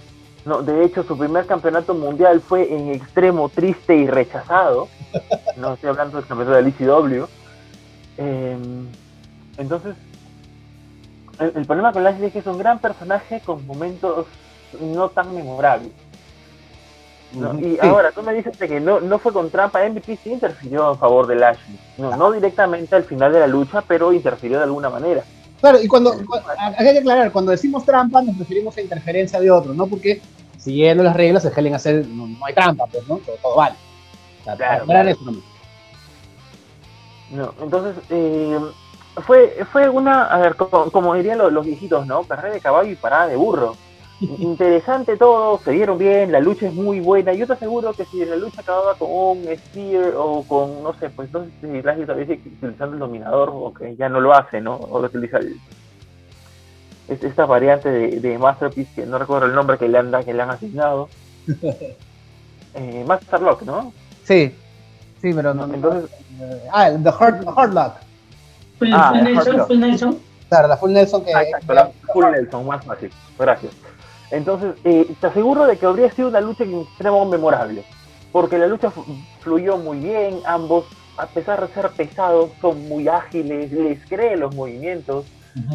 [0.45, 4.89] No, de hecho, su primer campeonato mundial fue en extremo triste y rechazado.
[5.57, 7.27] no estoy hablando del campeonato de ICW.
[8.17, 8.87] Em,
[9.57, 9.97] entonces,
[11.39, 14.27] el, problema con Lashley es que es un gran personaje con momentos
[14.79, 15.93] no tan memorables.
[17.33, 20.97] Y ahora, tú me dices que no, no fue con trampa, MVP sí interfirió a
[20.97, 21.79] favor de Lashley.
[21.99, 25.23] No, no directamente al final de la lucha, pero interfirió de alguna manera.
[25.61, 26.13] Claro, y cuando,
[26.79, 29.87] hay que aclarar, cuando decimos trampa nos referimos a interferencia de otro, ¿no?
[29.87, 30.21] Porque
[30.57, 33.19] siguiendo las reglas, el Helen hacer, no, no, hay trampa, pues, ¿no?
[33.19, 33.77] Todo, vale.
[34.57, 35.33] claro, Eso,
[37.31, 38.59] no, entonces, eh,
[39.27, 42.25] fue, fue una, a ver, como, dirían los, los, viejitos, ¿no?
[42.25, 43.77] Carrera de caballo y parada de burro.
[44.21, 47.33] Interesante todo, se dieron bien, la lucha es muy buena.
[47.33, 51.09] Yo te aseguro que si la lucha acababa con un Spear o con, no sé,
[51.09, 54.35] pues no sé si Lashley todavía sigue utilizando el dominador o que ya no lo
[54.35, 54.77] hace, ¿no?
[54.77, 55.57] O lo utiliza el,
[57.09, 60.43] esta variante de, de, Masterpiece, que no recuerdo el nombre que le han, que le
[60.43, 61.09] han asignado.
[62.75, 63.91] eh, Masterlock, ¿no?
[64.25, 64.55] Sí,
[65.23, 65.65] sí, pero no.
[65.73, 66.11] Entonces,
[66.73, 67.95] ah, The Hard, hard Lock.
[68.79, 70.19] Full, ah, Nelson, Full Nelson.
[70.51, 71.35] Claro, la Full Nelson que.
[71.35, 73.11] Ah, exacto, la Full Nelson, más fácil.
[73.39, 73.73] Gracias.
[74.31, 77.85] Entonces, eh, te aseguro de que habría sido una lucha extremadamente memorable,
[78.33, 78.93] porque la lucha
[79.41, 80.85] fluyó muy bien, ambos,
[81.17, 85.27] a pesar de ser pesados, son muy ágiles, les cree los movimientos,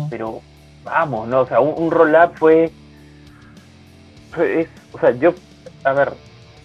[0.10, 0.42] pero
[0.84, 1.42] vamos, ¿no?
[1.42, 2.72] O sea, un, roll-up fue,
[4.94, 5.34] o sea, yo,
[5.84, 6.14] a ver,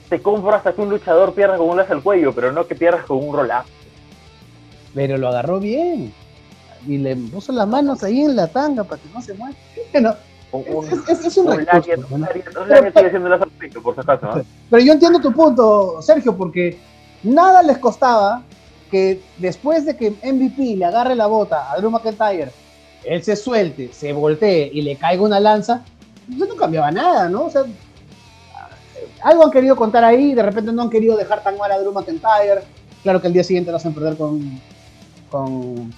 [0.09, 2.76] te compro hasta que un luchador pierda con un lazo al cuello, pero no que
[2.76, 3.64] pierdas con un roll-up.
[4.94, 6.12] Pero lo agarró bien.
[6.87, 9.55] Y le puso las manos ahí en la tanga para que no se mueva.
[10.52, 11.46] Es, un,
[14.68, 16.78] Pero yo entiendo tu punto, Sergio, porque
[17.22, 18.42] nada les costaba
[18.90, 22.50] que después de que MVP le agarre la bota a Drew McIntyre,
[23.04, 25.84] él se suelte, se voltee y le caiga una lanza,
[26.28, 27.44] eso no cambiaba nada, ¿no?
[27.44, 27.64] O sea,
[29.22, 31.92] algo han querido contar ahí, de repente no han querido dejar tan mal a Drew
[31.92, 32.62] McIntyre.
[33.02, 34.60] Claro que el día siguiente lo hacen perder con.
[35.30, 35.94] con.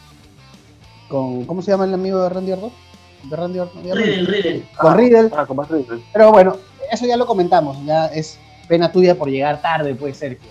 [1.08, 2.72] con ¿Cómo se llama el amigo de Randy Orton?
[3.22, 3.82] De Randy Orton.
[3.82, 4.64] Riddle, Riddle.
[4.78, 5.30] Con Riddle.
[5.36, 6.02] Ah, con Riddle.
[6.12, 6.56] Pero bueno,
[6.90, 10.50] eso ya lo comentamos, ya es pena tuya por llegar tarde, pues, Sergio.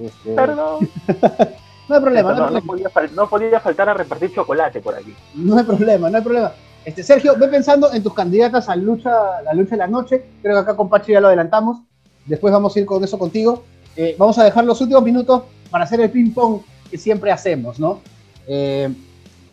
[0.00, 0.34] Este...
[0.34, 0.88] Perdón.
[1.88, 2.34] no hay problema.
[2.34, 5.14] No, no, podía, no, podía, faltar a repartir chocolate por aquí.
[5.34, 6.52] No hay problema, no hay problema.
[6.84, 10.24] Este, Sergio, ve pensando en tus candidatas a lucha, la lucha de la noche.
[10.40, 11.78] Creo que acá con Pachi ya lo adelantamos.
[12.26, 13.64] Después vamos a ir con eso contigo.
[13.96, 18.00] Eh, vamos a dejar los últimos minutos para hacer el ping-pong que siempre hacemos, ¿no?
[18.46, 18.88] Eh,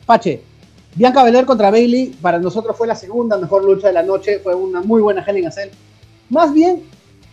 [0.06, 0.44] Pache,
[0.96, 4.54] Bianca Belair contra Bailey, para nosotros fue la segunda mejor lucha de la noche, fue
[4.54, 5.70] una muy buena a Cell.
[6.30, 6.84] Más bien,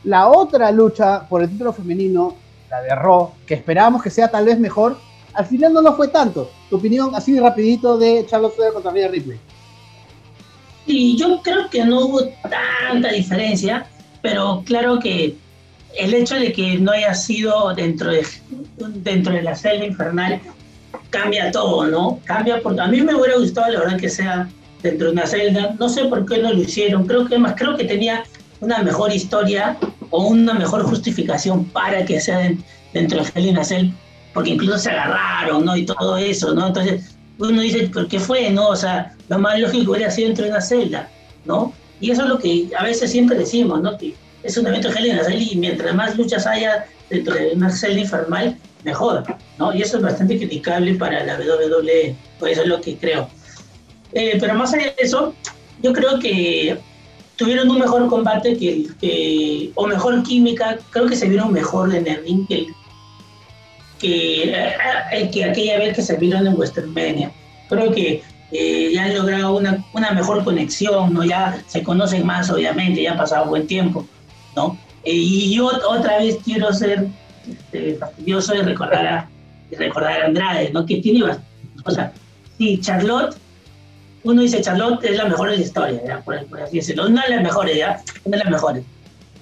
[0.05, 2.37] la otra lucha por el título femenino,
[2.71, 4.97] la de Raw, que esperábamos que sea tal vez mejor,
[5.35, 6.51] al final no lo fue tanto.
[6.71, 9.39] Tu opinión así rapidito de Charlotte Flair contra Rhea Ripley.
[10.87, 13.87] Sí, yo creo que no hubo tanta diferencia,
[14.23, 15.37] pero claro que
[15.99, 18.27] el hecho de que no haya sido dentro de,
[18.79, 20.41] dentro de la celda infernal
[21.11, 22.21] cambia todo, ¿no?
[22.25, 24.49] Cambia porque a mí me hubiera gustado, la verdad, que sea
[24.83, 25.75] dentro de una celda.
[25.79, 27.07] No sé por qué no lo hicieron.
[27.07, 28.25] Creo que más, creo que tenía
[28.61, 29.77] una mejor historia
[30.11, 32.53] o una mejor justificación para que sea
[32.93, 33.95] dentro de una celda,
[34.35, 35.77] porque incluso se agarraron, ¿no?
[35.77, 36.69] Y todo eso, ¿no?
[36.69, 38.69] Entonces uno dice, ¿por qué fue, no?
[38.69, 41.09] O sea, lo más lógico hubiera sido dentro de una celda,
[41.45, 41.73] ¿no?
[42.01, 43.97] Y eso es lo que a veces siempre decimos, ¿no?
[43.97, 48.01] Que es un evento de Hell y mientras más luchas haya dentro de una celda
[48.01, 49.25] infernal, mejor,
[49.59, 49.75] ¿no?
[49.75, 53.29] Y eso es bastante criticable para la WWE, pues eso es lo que creo.
[54.13, 55.35] Eh, pero más allá de eso,
[55.83, 56.79] yo creo que
[57.37, 62.25] tuvieron un mejor combate que, o mejor química, creo que se vieron mejor en el
[62.25, 62.67] ring que,
[63.99, 64.53] que,
[65.13, 67.33] eh, que aquella vez que se vieron en WrestleMania.
[67.69, 71.25] Creo que eh, ya han logrado una, una, mejor conexión, ¿no?
[71.25, 74.07] Ya se conocen más, obviamente, ya ha pasado buen tiempo,
[74.57, 74.79] ¿no?
[75.03, 77.09] y yo otra vez quiero ser
[77.51, 79.29] este, fastidioso de recordar a,
[79.79, 80.87] recordar a Andrade, ¿no?
[80.87, 81.23] Que tiene
[81.85, 82.13] O sea,
[82.59, 83.37] sí, Charlotte,
[84.23, 87.07] uno dice Charlotte es la mejor de la historia, Por, así decirlo.
[87.07, 88.03] Una de las mejores, ¿ya?
[88.25, 88.85] Una de las mejores.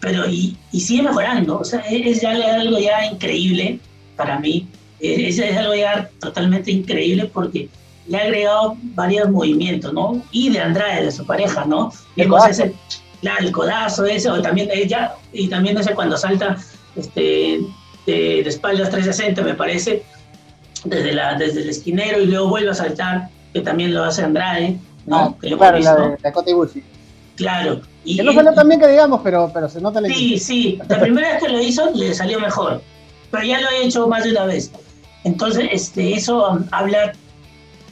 [0.00, 3.80] Pero, y, y sigue mejorando, o sea, es, ya algo ya increíble
[4.16, 4.68] para mí.
[5.00, 7.68] Es, es algo ya totalmente increíble porque
[8.06, 10.22] le ha agregado varios movimientos, ¿no?
[10.30, 11.92] Y de Andrade, de su pareja, ¿no?
[12.16, 12.74] El, ese,
[13.22, 16.56] el codazo ese, o también ella, y también ese cuando salta
[16.96, 17.60] este,
[18.12, 20.02] de, espaldas 360, me parece,
[20.84, 24.78] desde, la, desde el esquinero y luego vuelve a saltar, que también lo hace Andrade,
[25.06, 25.16] ¿no?
[25.16, 26.50] Ah, que claro, la de Dakota.
[27.36, 27.80] Claro.
[28.04, 30.78] Y que no salió tan bien que digamos, pero, pero se nota la Sí, sí,
[30.88, 32.82] la primera vez que lo hizo le salió mejor.
[33.30, 34.72] pero ya lo he hecho más de una vez.
[35.24, 37.12] Entonces, este, eso um, habla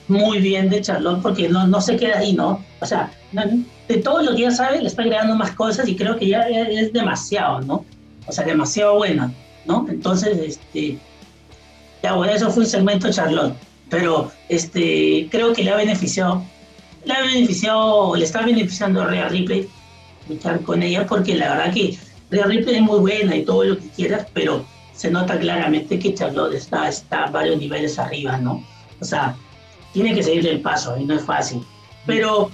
[0.09, 2.64] muy bien de Charlotte porque no, no se queda ahí, ¿no?
[2.81, 3.11] O sea,
[3.88, 6.42] de todo lo que ya sabe, le está agregando más cosas y creo que ya
[6.48, 7.85] es demasiado, ¿no?
[8.26, 9.33] O sea, demasiado buena,
[9.66, 9.87] ¿no?
[9.88, 10.98] Entonces, este,
[12.02, 13.55] ya bueno, eso fue un segmento Charlotte,
[13.90, 16.42] pero este, creo que le ha beneficiado,
[17.05, 19.68] le ha beneficiado, le está beneficiando a Rhea Ripley
[20.29, 21.96] luchar con ella porque la verdad que
[22.31, 26.14] Rhea Ripley es muy buena y todo lo que quieras, pero se nota claramente que
[26.14, 28.64] Charlotte está, está a varios niveles arriba, ¿no?
[29.00, 29.37] O sea,
[29.92, 31.62] tiene que seguirle el paso y no es fácil.
[32.07, 32.50] Pero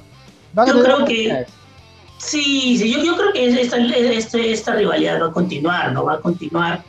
[0.55, 1.46] yo creo que...
[2.18, 6.05] Sí, sí yo, yo creo que esta, este, esta rivalidad va a continuar, ¿no?
[6.05, 6.83] Va a continuar.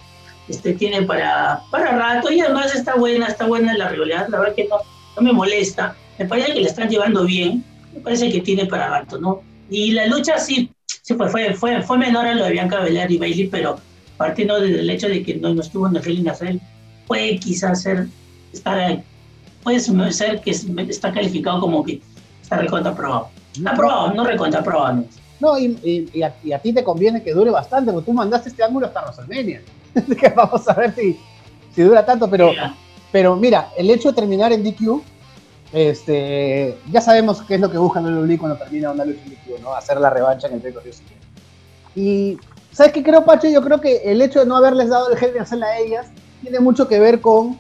[0.50, 4.28] Este, tiene para, para rato y además está buena, está buena la rivalidad.
[4.30, 4.78] La verdad que no,
[5.16, 5.96] no me molesta.
[6.20, 7.64] Me parece que la están llevando bien.
[7.94, 9.42] Me parece que tiene para rato, ¿no?
[9.70, 13.12] Y la lucha sí, sí fue, fue, fue, fue menor a lo de Bianca Belair
[13.12, 13.80] y Bailey, pero
[14.18, 16.62] partiendo del hecho de que no, no estuvo en el Hell in
[17.08, 18.08] puede quizás ser,
[18.52, 19.04] estar,
[19.64, 22.02] puede ser que está calificado como que
[22.42, 23.30] está recontra aprobado.
[23.66, 25.06] Aprobado, no recontra aprobado.
[25.40, 25.78] No, y,
[26.14, 29.62] y, a, ti te conviene que dure bastante, porque tú mandaste este ángulo hasta WrestleMania.
[30.36, 31.20] vamos a ver si,
[31.74, 32.52] si dura tanto, pero,
[33.12, 35.02] pero mira, el hecho de terminar en DQ,
[35.72, 39.62] este, ya sabemos qué es lo que busca WWE cuando termina una lucha en DQ,
[39.62, 39.74] ¿no?
[39.74, 40.74] Hacer la revancha en el pay
[41.96, 42.38] Y
[42.74, 43.48] ¿Sabes qué creo, Pacho?
[43.48, 46.08] Yo creo que el hecho de no haberles dado el Hell hacerla a ellas
[46.42, 47.56] tiene mucho que ver con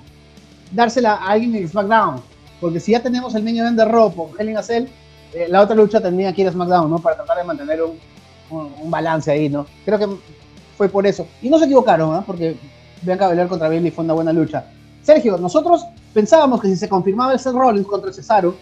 [0.71, 2.19] dársela a alguien en SmackDown.
[2.59, 6.01] Porque si ya tenemos el niño de Raw con Hell in eh, la otra lucha
[6.01, 6.97] tendría que ir a SmackDown, ¿no?
[6.97, 7.99] Para tratar de mantener un,
[8.49, 9.67] un, balance ahí, ¿no?
[9.85, 10.07] Creo que
[10.77, 11.27] fue por eso.
[11.41, 12.25] Y no se equivocaron, ¿no?
[12.25, 12.55] Porque
[13.01, 14.65] Bianca Belair contra Bailey fue una buena lucha.
[15.03, 18.55] Sergio, nosotros pensábamos que si se confirmaba el Seth Rollins contra Cesaro,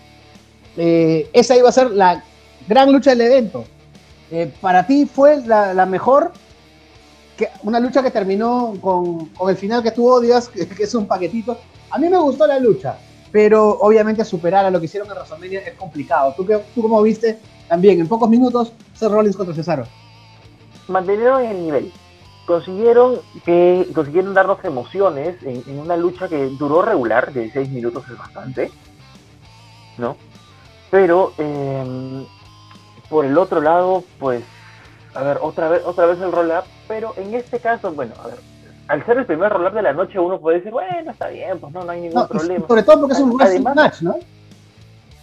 [0.78, 2.24] eh, esa iba a ser la
[2.68, 3.64] gran lucha del evento.
[4.32, 6.32] Eh, para ti fue la, mejor,
[7.64, 11.58] una lucha que terminó con, el final que tú odias, que, es un paquetito.
[11.90, 12.98] A mí me gustó la lucha,
[13.32, 16.34] pero obviamente superar a lo que hicieron en WrestleMania es complicado.
[16.36, 19.86] ¿Tú, tú cómo viste también en pocos minutos Seth Rollins contra Cesaro?
[20.88, 21.94] Mantuvieron el nivel.
[22.46, 28.18] Consiguieron que consiguieron darnos emociones en, una lucha que duró regular, de 6 minutos es
[28.18, 28.72] bastante,
[29.98, 30.18] ¿no?
[30.90, 32.26] Pero eh,
[33.10, 34.44] por el otro lado, pues,
[35.14, 38.40] a ver, otra vez, otra vez el roll-up, pero en este caso, bueno, a ver,
[38.88, 41.72] al ser el primer roll-up de la noche, uno puede decir, bueno, está bien, pues
[41.74, 42.68] no, no hay ningún problema.
[42.68, 44.18] Sobre todo porque es un match, ¿no?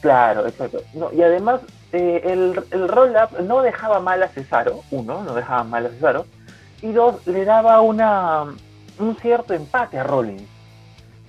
[0.00, 0.80] Claro, exacto.
[0.94, 1.60] No, y además,
[1.92, 6.26] eh, el, el roll-up no dejaba mal a Cesaro, uno, no dejaba mal a Cesaro,
[6.82, 8.44] y dos, le daba una,
[8.98, 10.42] un cierto empate a Rollins.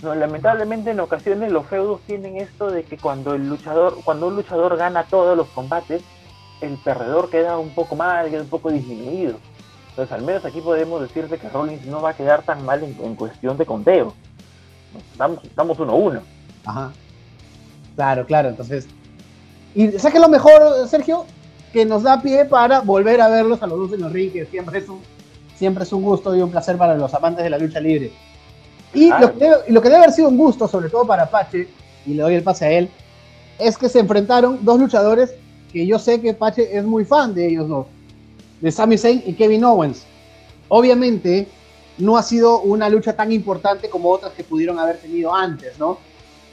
[0.02, 4.36] No, lamentablemente en ocasiones los feudos tienen esto de que cuando el luchador, cuando un
[4.36, 6.02] luchador gana todos los combates,
[6.62, 9.38] el perdedor queda un poco mal, queda un poco disminuido.
[9.89, 13.15] Entonces, al menos aquí podemos decirte que Rollins no va a quedar tan mal en,
[13.15, 14.13] cuestión de conteo.
[15.12, 16.22] Estamos, estamos uno a uno.
[16.65, 16.91] Ajá.
[17.95, 18.50] Claro, claro.
[18.50, 18.88] Entonces,
[19.76, 21.26] y sé que lo mejor, Sergio,
[21.72, 24.46] que nos da pie para volver a verlos a los dos en el ring, que
[24.46, 25.02] siempre es un,
[25.56, 28.12] siempre es un gusto y un placer para los amantes de la lucha libre.
[28.94, 31.68] Y, lo que y lo que debe haber sido un gusto, sobre todo para Apache,
[32.06, 32.90] y le doy el pase a él,
[33.60, 35.34] es que se enfrentaron dos luchadores
[35.72, 37.86] que yo sé que Pache es muy fan de ellos dos,
[38.62, 40.06] de Sami Zayn y Kevin Owens.
[40.70, 41.48] Obviamente,
[42.00, 46.00] no ha sido una lucha tan importante como otras que pudieron haber tenido antes, ¿no?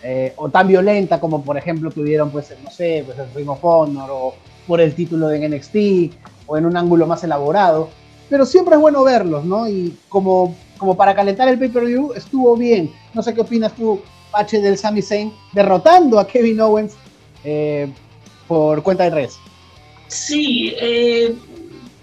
[0.03, 3.65] Eh, o tan violenta como, por ejemplo, tuvieron, pues, no sé, pues el Ring of
[3.65, 4.35] Honor, o
[4.67, 6.15] por el título de NXT,
[6.47, 7.89] o en un ángulo más elaborado.
[8.29, 9.69] Pero siempre es bueno verlos, ¿no?
[9.69, 12.93] Y como, como para calentar el pay-per-view, estuvo bien.
[13.15, 16.95] No sé qué opinas tú, Pache, del Sami Zayn derrotando a Kevin Owens.
[17.45, 17.89] Eh,
[18.49, 19.39] por cuenta de redes.
[20.09, 21.35] Sí, eh,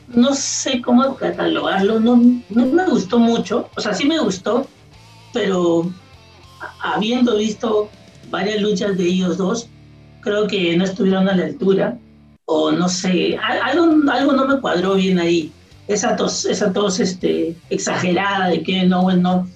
[0.07, 4.67] no sé cómo catalogarlo, no, no me gustó mucho, o sea, sí me gustó,
[5.31, 5.89] pero
[6.81, 7.89] habiendo visto
[8.29, 9.67] varias luchas de ellos dos,
[10.21, 11.97] creo que no estuvieron a la altura,
[12.45, 15.51] o no sé, algo, algo no me cuadró bien ahí.
[15.87, 19.47] Esa tos, esa tos este, exagerada de que no, no,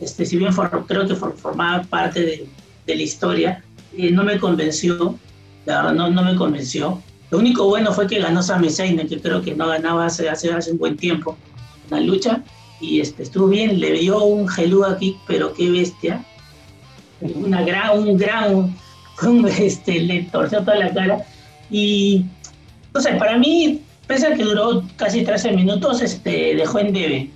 [0.00, 0.52] este, si bien
[0.86, 2.46] creo que formaba parte de,
[2.86, 3.64] de la historia,
[3.96, 5.18] eh, no me convenció
[5.66, 7.00] no, no me convenció.
[7.30, 10.52] Lo único bueno fue que ganó Sami Zayn, que creo que no ganaba hace, hace,
[10.52, 11.36] hace un buen tiempo
[11.90, 12.42] la lucha.
[12.80, 16.24] Y este, estuvo bien, le dio un gelú aquí, pero qué bestia.
[17.20, 18.76] Una gran, un gran,
[19.58, 21.24] este, le torció toda la cara.
[21.70, 22.24] Y,
[22.94, 27.30] no sé, para mí, pese a que duró casi 13 minutos, este, dejó en debe.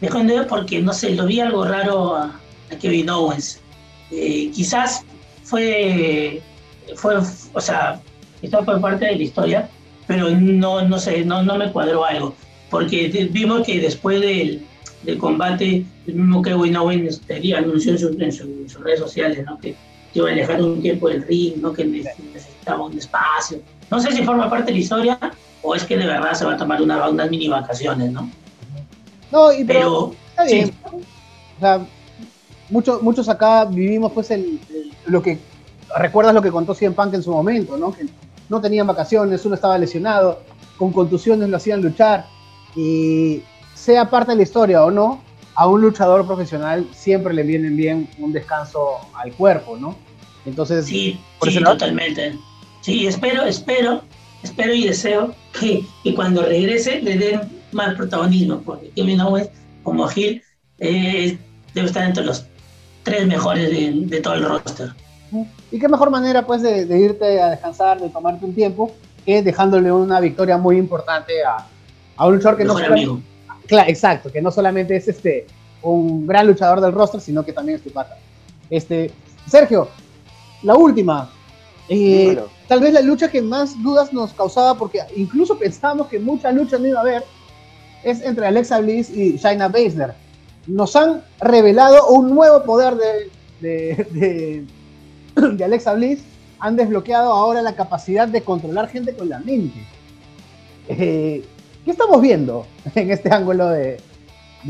[0.00, 2.40] Dejó en debe porque, no sé, lo vi algo raro a,
[2.80, 3.60] Kevin Owens.
[4.10, 5.04] Eh, quizás
[5.44, 6.42] fue
[6.94, 7.16] fue,
[7.52, 8.00] o sea,
[8.42, 9.68] esto fue parte de la historia,
[10.06, 12.34] pero no, no sé, no, no me cuadró algo,
[12.70, 14.64] porque vimos que después del,
[15.04, 17.98] de combate, el mismo que Owen este, anunció en,
[18.32, 19.58] sus redes sociales, ¿no?
[19.58, 19.74] que
[20.14, 21.72] iba a alejar un tiempo del ring, ¿no?
[21.72, 23.60] que necesitaba un espacio.
[23.90, 25.18] No sé si forma parte de la historia
[25.62, 28.30] o es que de verdad se va a tomar una, unas mini vacaciones, ¿no?
[29.32, 30.72] No, y pero, está bien.
[30.92, 31.86] O sea,
[32.68, 34.60] muchos, muchos acá vivimos pues el,
[35.06, 35.38] lo que
[35.96, 37.92] recuerdas lo que contó Cien Punk en su momento, ¿no?
[37.92, 38.06] Que
[38.48, 40.40] no tenían vacaciones, uno estaba lesionado,
[40.76, 42.26] con contusiones lo hacían luchar
[42.76, 43.42] y
[43.74, 45.22] sea parte de la historia o no,
[45.54, 49.96] a un luchador profesional siempre le viene bien un descanso al cuerpo, ¿no?
[50.46, 52.38] Entonces, sí, sí totalmente.
[52.80, 54.02] Sí, espero, espero,
[54.42, 57.40] espero y deseo que, que, cuando regrese le den
[57.72, 59.48] más protagonismo, porque Kevin Owens
[59.82, 60.42] como Gil
[60.78, 61.38] eh,
[61.72, 62.46] debe estar entre los
[63.04, 64.92] tres mejores de, todo el roster.
[65.70, 68.92] Y qué mejor manera pues de, irte a descansar, de tomarte un tiempo,
[69.24, 71.66] que dejándole una victoria muy importante a,
[72.16, 73.20] a un luchador que no amigo.
[73.66, 75.46] Claro, exacto, que no solamente es este
[75.82, 78.18] un gran luchador del roster, sino que también es tu pata.
[78.70, 79.10] Este,
[79.48, 79.88] Sergio,
[80.62, 81.30] la última.
[81.88, 86.50] Eh, tal vez la lucha que más dudas nos causaba, porque incluso pensábamos que mucha
[86.52, 87.24] lucha no iba a haber,
[88.02, 90.14] es entre Alexa Bliss y Shaina Baszler
[90.66, 92.94] nos han revelado un nuevo poder
[93.60, 94.66] de,
[95.36, 96.22] de, Alexa Bliss.
[96.60, 99.86] Han desbloqueado ahora la capacidad de controlar gente con la mente.
[100.88, 101.44] Eh,
[101.84, 103.98] ¿Qué estamos viendo en este ángulo de,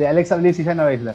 [0.06, 1.14] Alexa Bliss y Shayna Baszler?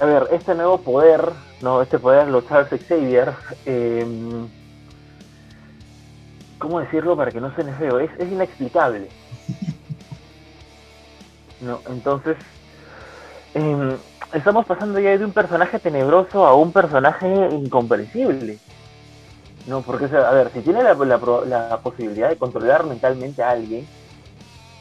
[0.00, 3.32] A ver, este nuevo poder, no, este poder lo Charles Xavier,
[3.64, 4.48] em,
[6.58, 7.98] ¿cómo decirlo para que no suene feo?
[7.98, 9.08] Es, es inexplicable.
[11.58, 12.36] No, entonces
[13.56, 13.96] Em,
[14.34, 18.58] estamos pasando ya de un personaje tenebroso a un personaje incomprensible.
[19.66, 23.86] No, porque, a ver, si tiene la, la, posibilidad de controlar mentalmente a alguien,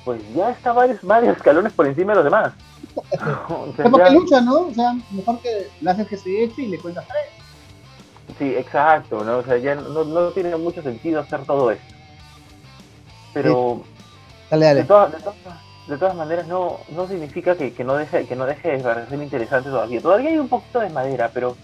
[0.06, 2.54] pues ya está varios, varios escalones por encima de los demás.
[3.84, 4.68] Como que lucha, ¿no?
[4.68, 8.38] O sea, mejor que le haces que se eche y le cuentas tres.
[8.38, 9.40] Sí, exacto, ¿no?
[9.40, 11.94] O sea, ya no, no tiene mucho sentido hacer todo esto.
[13.34, 13.84] Pero...
[14.50, 14.86] Dale, dale
[15.88, 19.70] de todas maneras no, no significa que, no deje, que no deje de ser interesante
[19.70, 20.02] todavía.
[20.02, 21.56] Todavía hay un poquito de madera, pero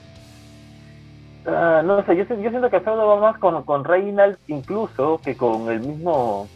[1.48, 5.36] ah, no sé, yo, yo siento que el va más con, con Reynolds incluso que
[5.36, 6.48] con el mismo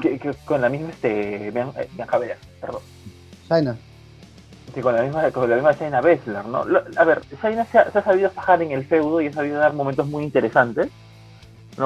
[0.00, 2.82] que, con la misma este Bianca Belair, perdón.
[3.48, 3.76] Shaina.
[4.74, 6.64] Sí, con la misma, con la misma Shaina Bessler, ¿no?
[6.96, 9.58] A ver, Shaina se ha, se ha sabido fajar en el feudo y ha sabido
[9.58, 10.90] dar momentos muy interesantes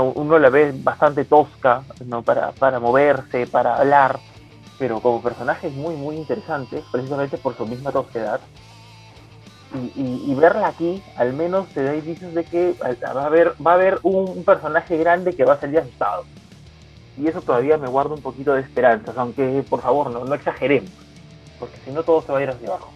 [0.03, 2.23] uno la ve bastante tosca ¿no?
[2.23, 4.19] para, para moverse, para hablar,
[4.79, 8.41] pero como personaje es muy, muy interesante, precisamente por su misma tosquedad.
[9.97, 13.75] Y, verla aquí, al menos te da indicios de que va a haber, va a
[13.75, 16.25] haber un, personaje grande que va a salir asustado.
[17.17, 20.91] Y eso todavía me guarda un poquito de esperanzas, aunque por favor no, exageremos,
[21.59, 22.93] porque si no todo se va a ir hacia abajo.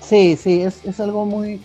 [0.00, 1.60] Sí, sí, es, es algo muy,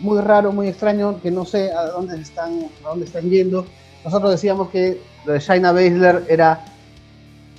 [0.00, 3.64] muy raro, muy extraño, que no sé a dónde están, a dónde están yendo.
[4.04, 6.64] Nosotros decíamos que lo de Shaina Baszler era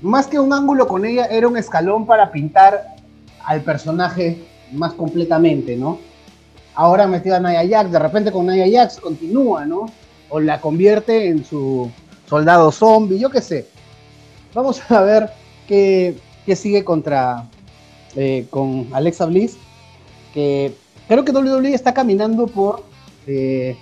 [0.02, 2.96] más que un ángulo con ella, era un escalón para pintar
[3.44, 6.00] al personaje más completamente, ¿no?
[6.76, 9.90] Ahora metido a Nia Jax, de repente con Nia Jax continúa, ¿no?
[10.30, 11.92] O la convierte en su
[12.28, 13.68] soldado zombie, yo qué sé.
[14.54, 15.30] Vamos a ver
[15.68, 16.16] qué,
[16.56, 17.48] sigue contra
[18.16, 19.58] eh, con Alexa Bliss,
[20.34, 20.74] que
[21.08, 22.84] creo que WWE está caminando por,
[23.28, 23.78] eh,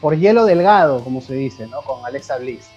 [0.00, 1.82] por hielo delgado, como se dice, ¿no?
[1.82, 2.68] Con Alexa Bliss.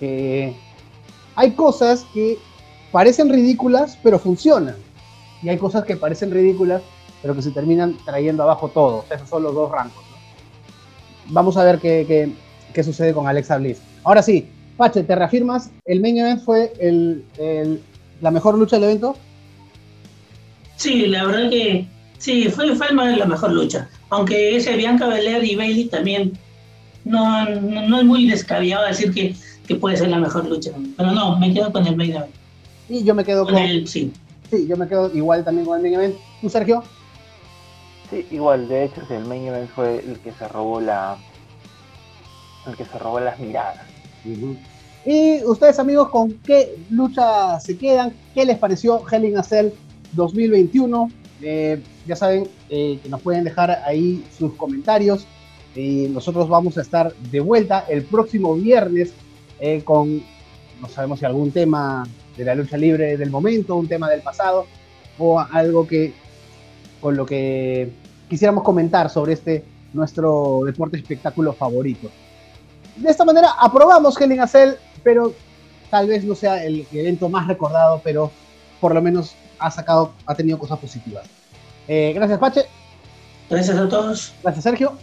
[0.00, 2.38] hay cosas que
[2.92, 4.76] parecen ridículas, pero funcionan.
[5.42, 6.82] Y hay cosas que parecen ridículas,
[7.20, 9.04] pero que se terminan trayendo abajo todo.
[9.10, 10.05] Esos son los dos rangos.
[11.28, 12.32] Vamos a ver qué,
[12.82, 13.78] sucede con Alexa Bliss.
[14.04, 14.46] Ahora sí,
[14.76, 15.70] Pache, ¿te reafirmas?
[15.84, 16.72] ¿El main event fue
[18.20, 19.16] la mejor lucha del evento?
[20.76, 21.86] Sí, la verdad que
[22.18, 23.88] Sí, fue, fue la mejor lucha.
[24.10, 26.32] Aunque ese Bianca Belair y Bailey también
[27.04, 29.34] no, no, es muy descabellado decir que,
[29.66, 30.72] que, puede ser la mejor lucha.
[30.96, 32.32] Pero no, me quedo con el main event.
[32.88, 34.12] Y yo me quedo con, el, sí.
[34.50, 36.14] Sí, yo me quedo igual también con el main event.
[36.40, 36.82] ¿Tú, Sergio?
[38.10, 41.16] Sí, igual, de hecho el main event fue el que se robó la
[42.66, 43.80] el que se robó las miradas.
[45.04, 48.12] Y ustedes amigos, ¿con qué lucha se quedan?
[48.34, 49.68] ¿Qué les pareció Hell in a Cell
[50.12, 51.10] 2021?
[51.42, 55.26] Eh, ya saben eh, que nos pueden dejar ahí sus comentarios.
[55.76, 59.12] Y nosotros vamos a estar de vuelta el próximo viernes
[59.60, 60.22] eh, con,
[60.80, 64.66] no sabemos si algún tema de la lucha libre del momento, un tema del pasado
[65.18, 66.12] o algo que
[67.06, 67.92] con lo que
[68.28, 72.10] quisiéramos comentar sobre este nuestro deporte espectáculo favorito.
[72.96, 74.72] De esta manera aprobamos Hell in a Cell,
[75.04, 75.32] pero
[75.88, 78.32] tal vez no sea el evento más recordado, pero
[78.80, 81.28] por lo menos ha sacado, ha tenido cosas positivas.
[81.86, 82.62] Eh, gracias, Pache.
[83.48, 84.34] Gracias a todos.
[84.42, 84.94] Gracias, Sergio.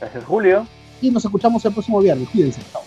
[0.00, 0.66] Gracias, Julio.
[1.00, 2.28] Y nos escuchamos el próximo viernes.
[2.30, 2.60] Cuídense.
[2.72, 2.82] Chao.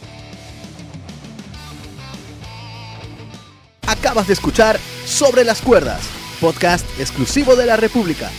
[3.88, 6.02] Acabas de escuchar Sobre las Cuerdas,
[6.36, 8.30] podcast exclusivo de la República.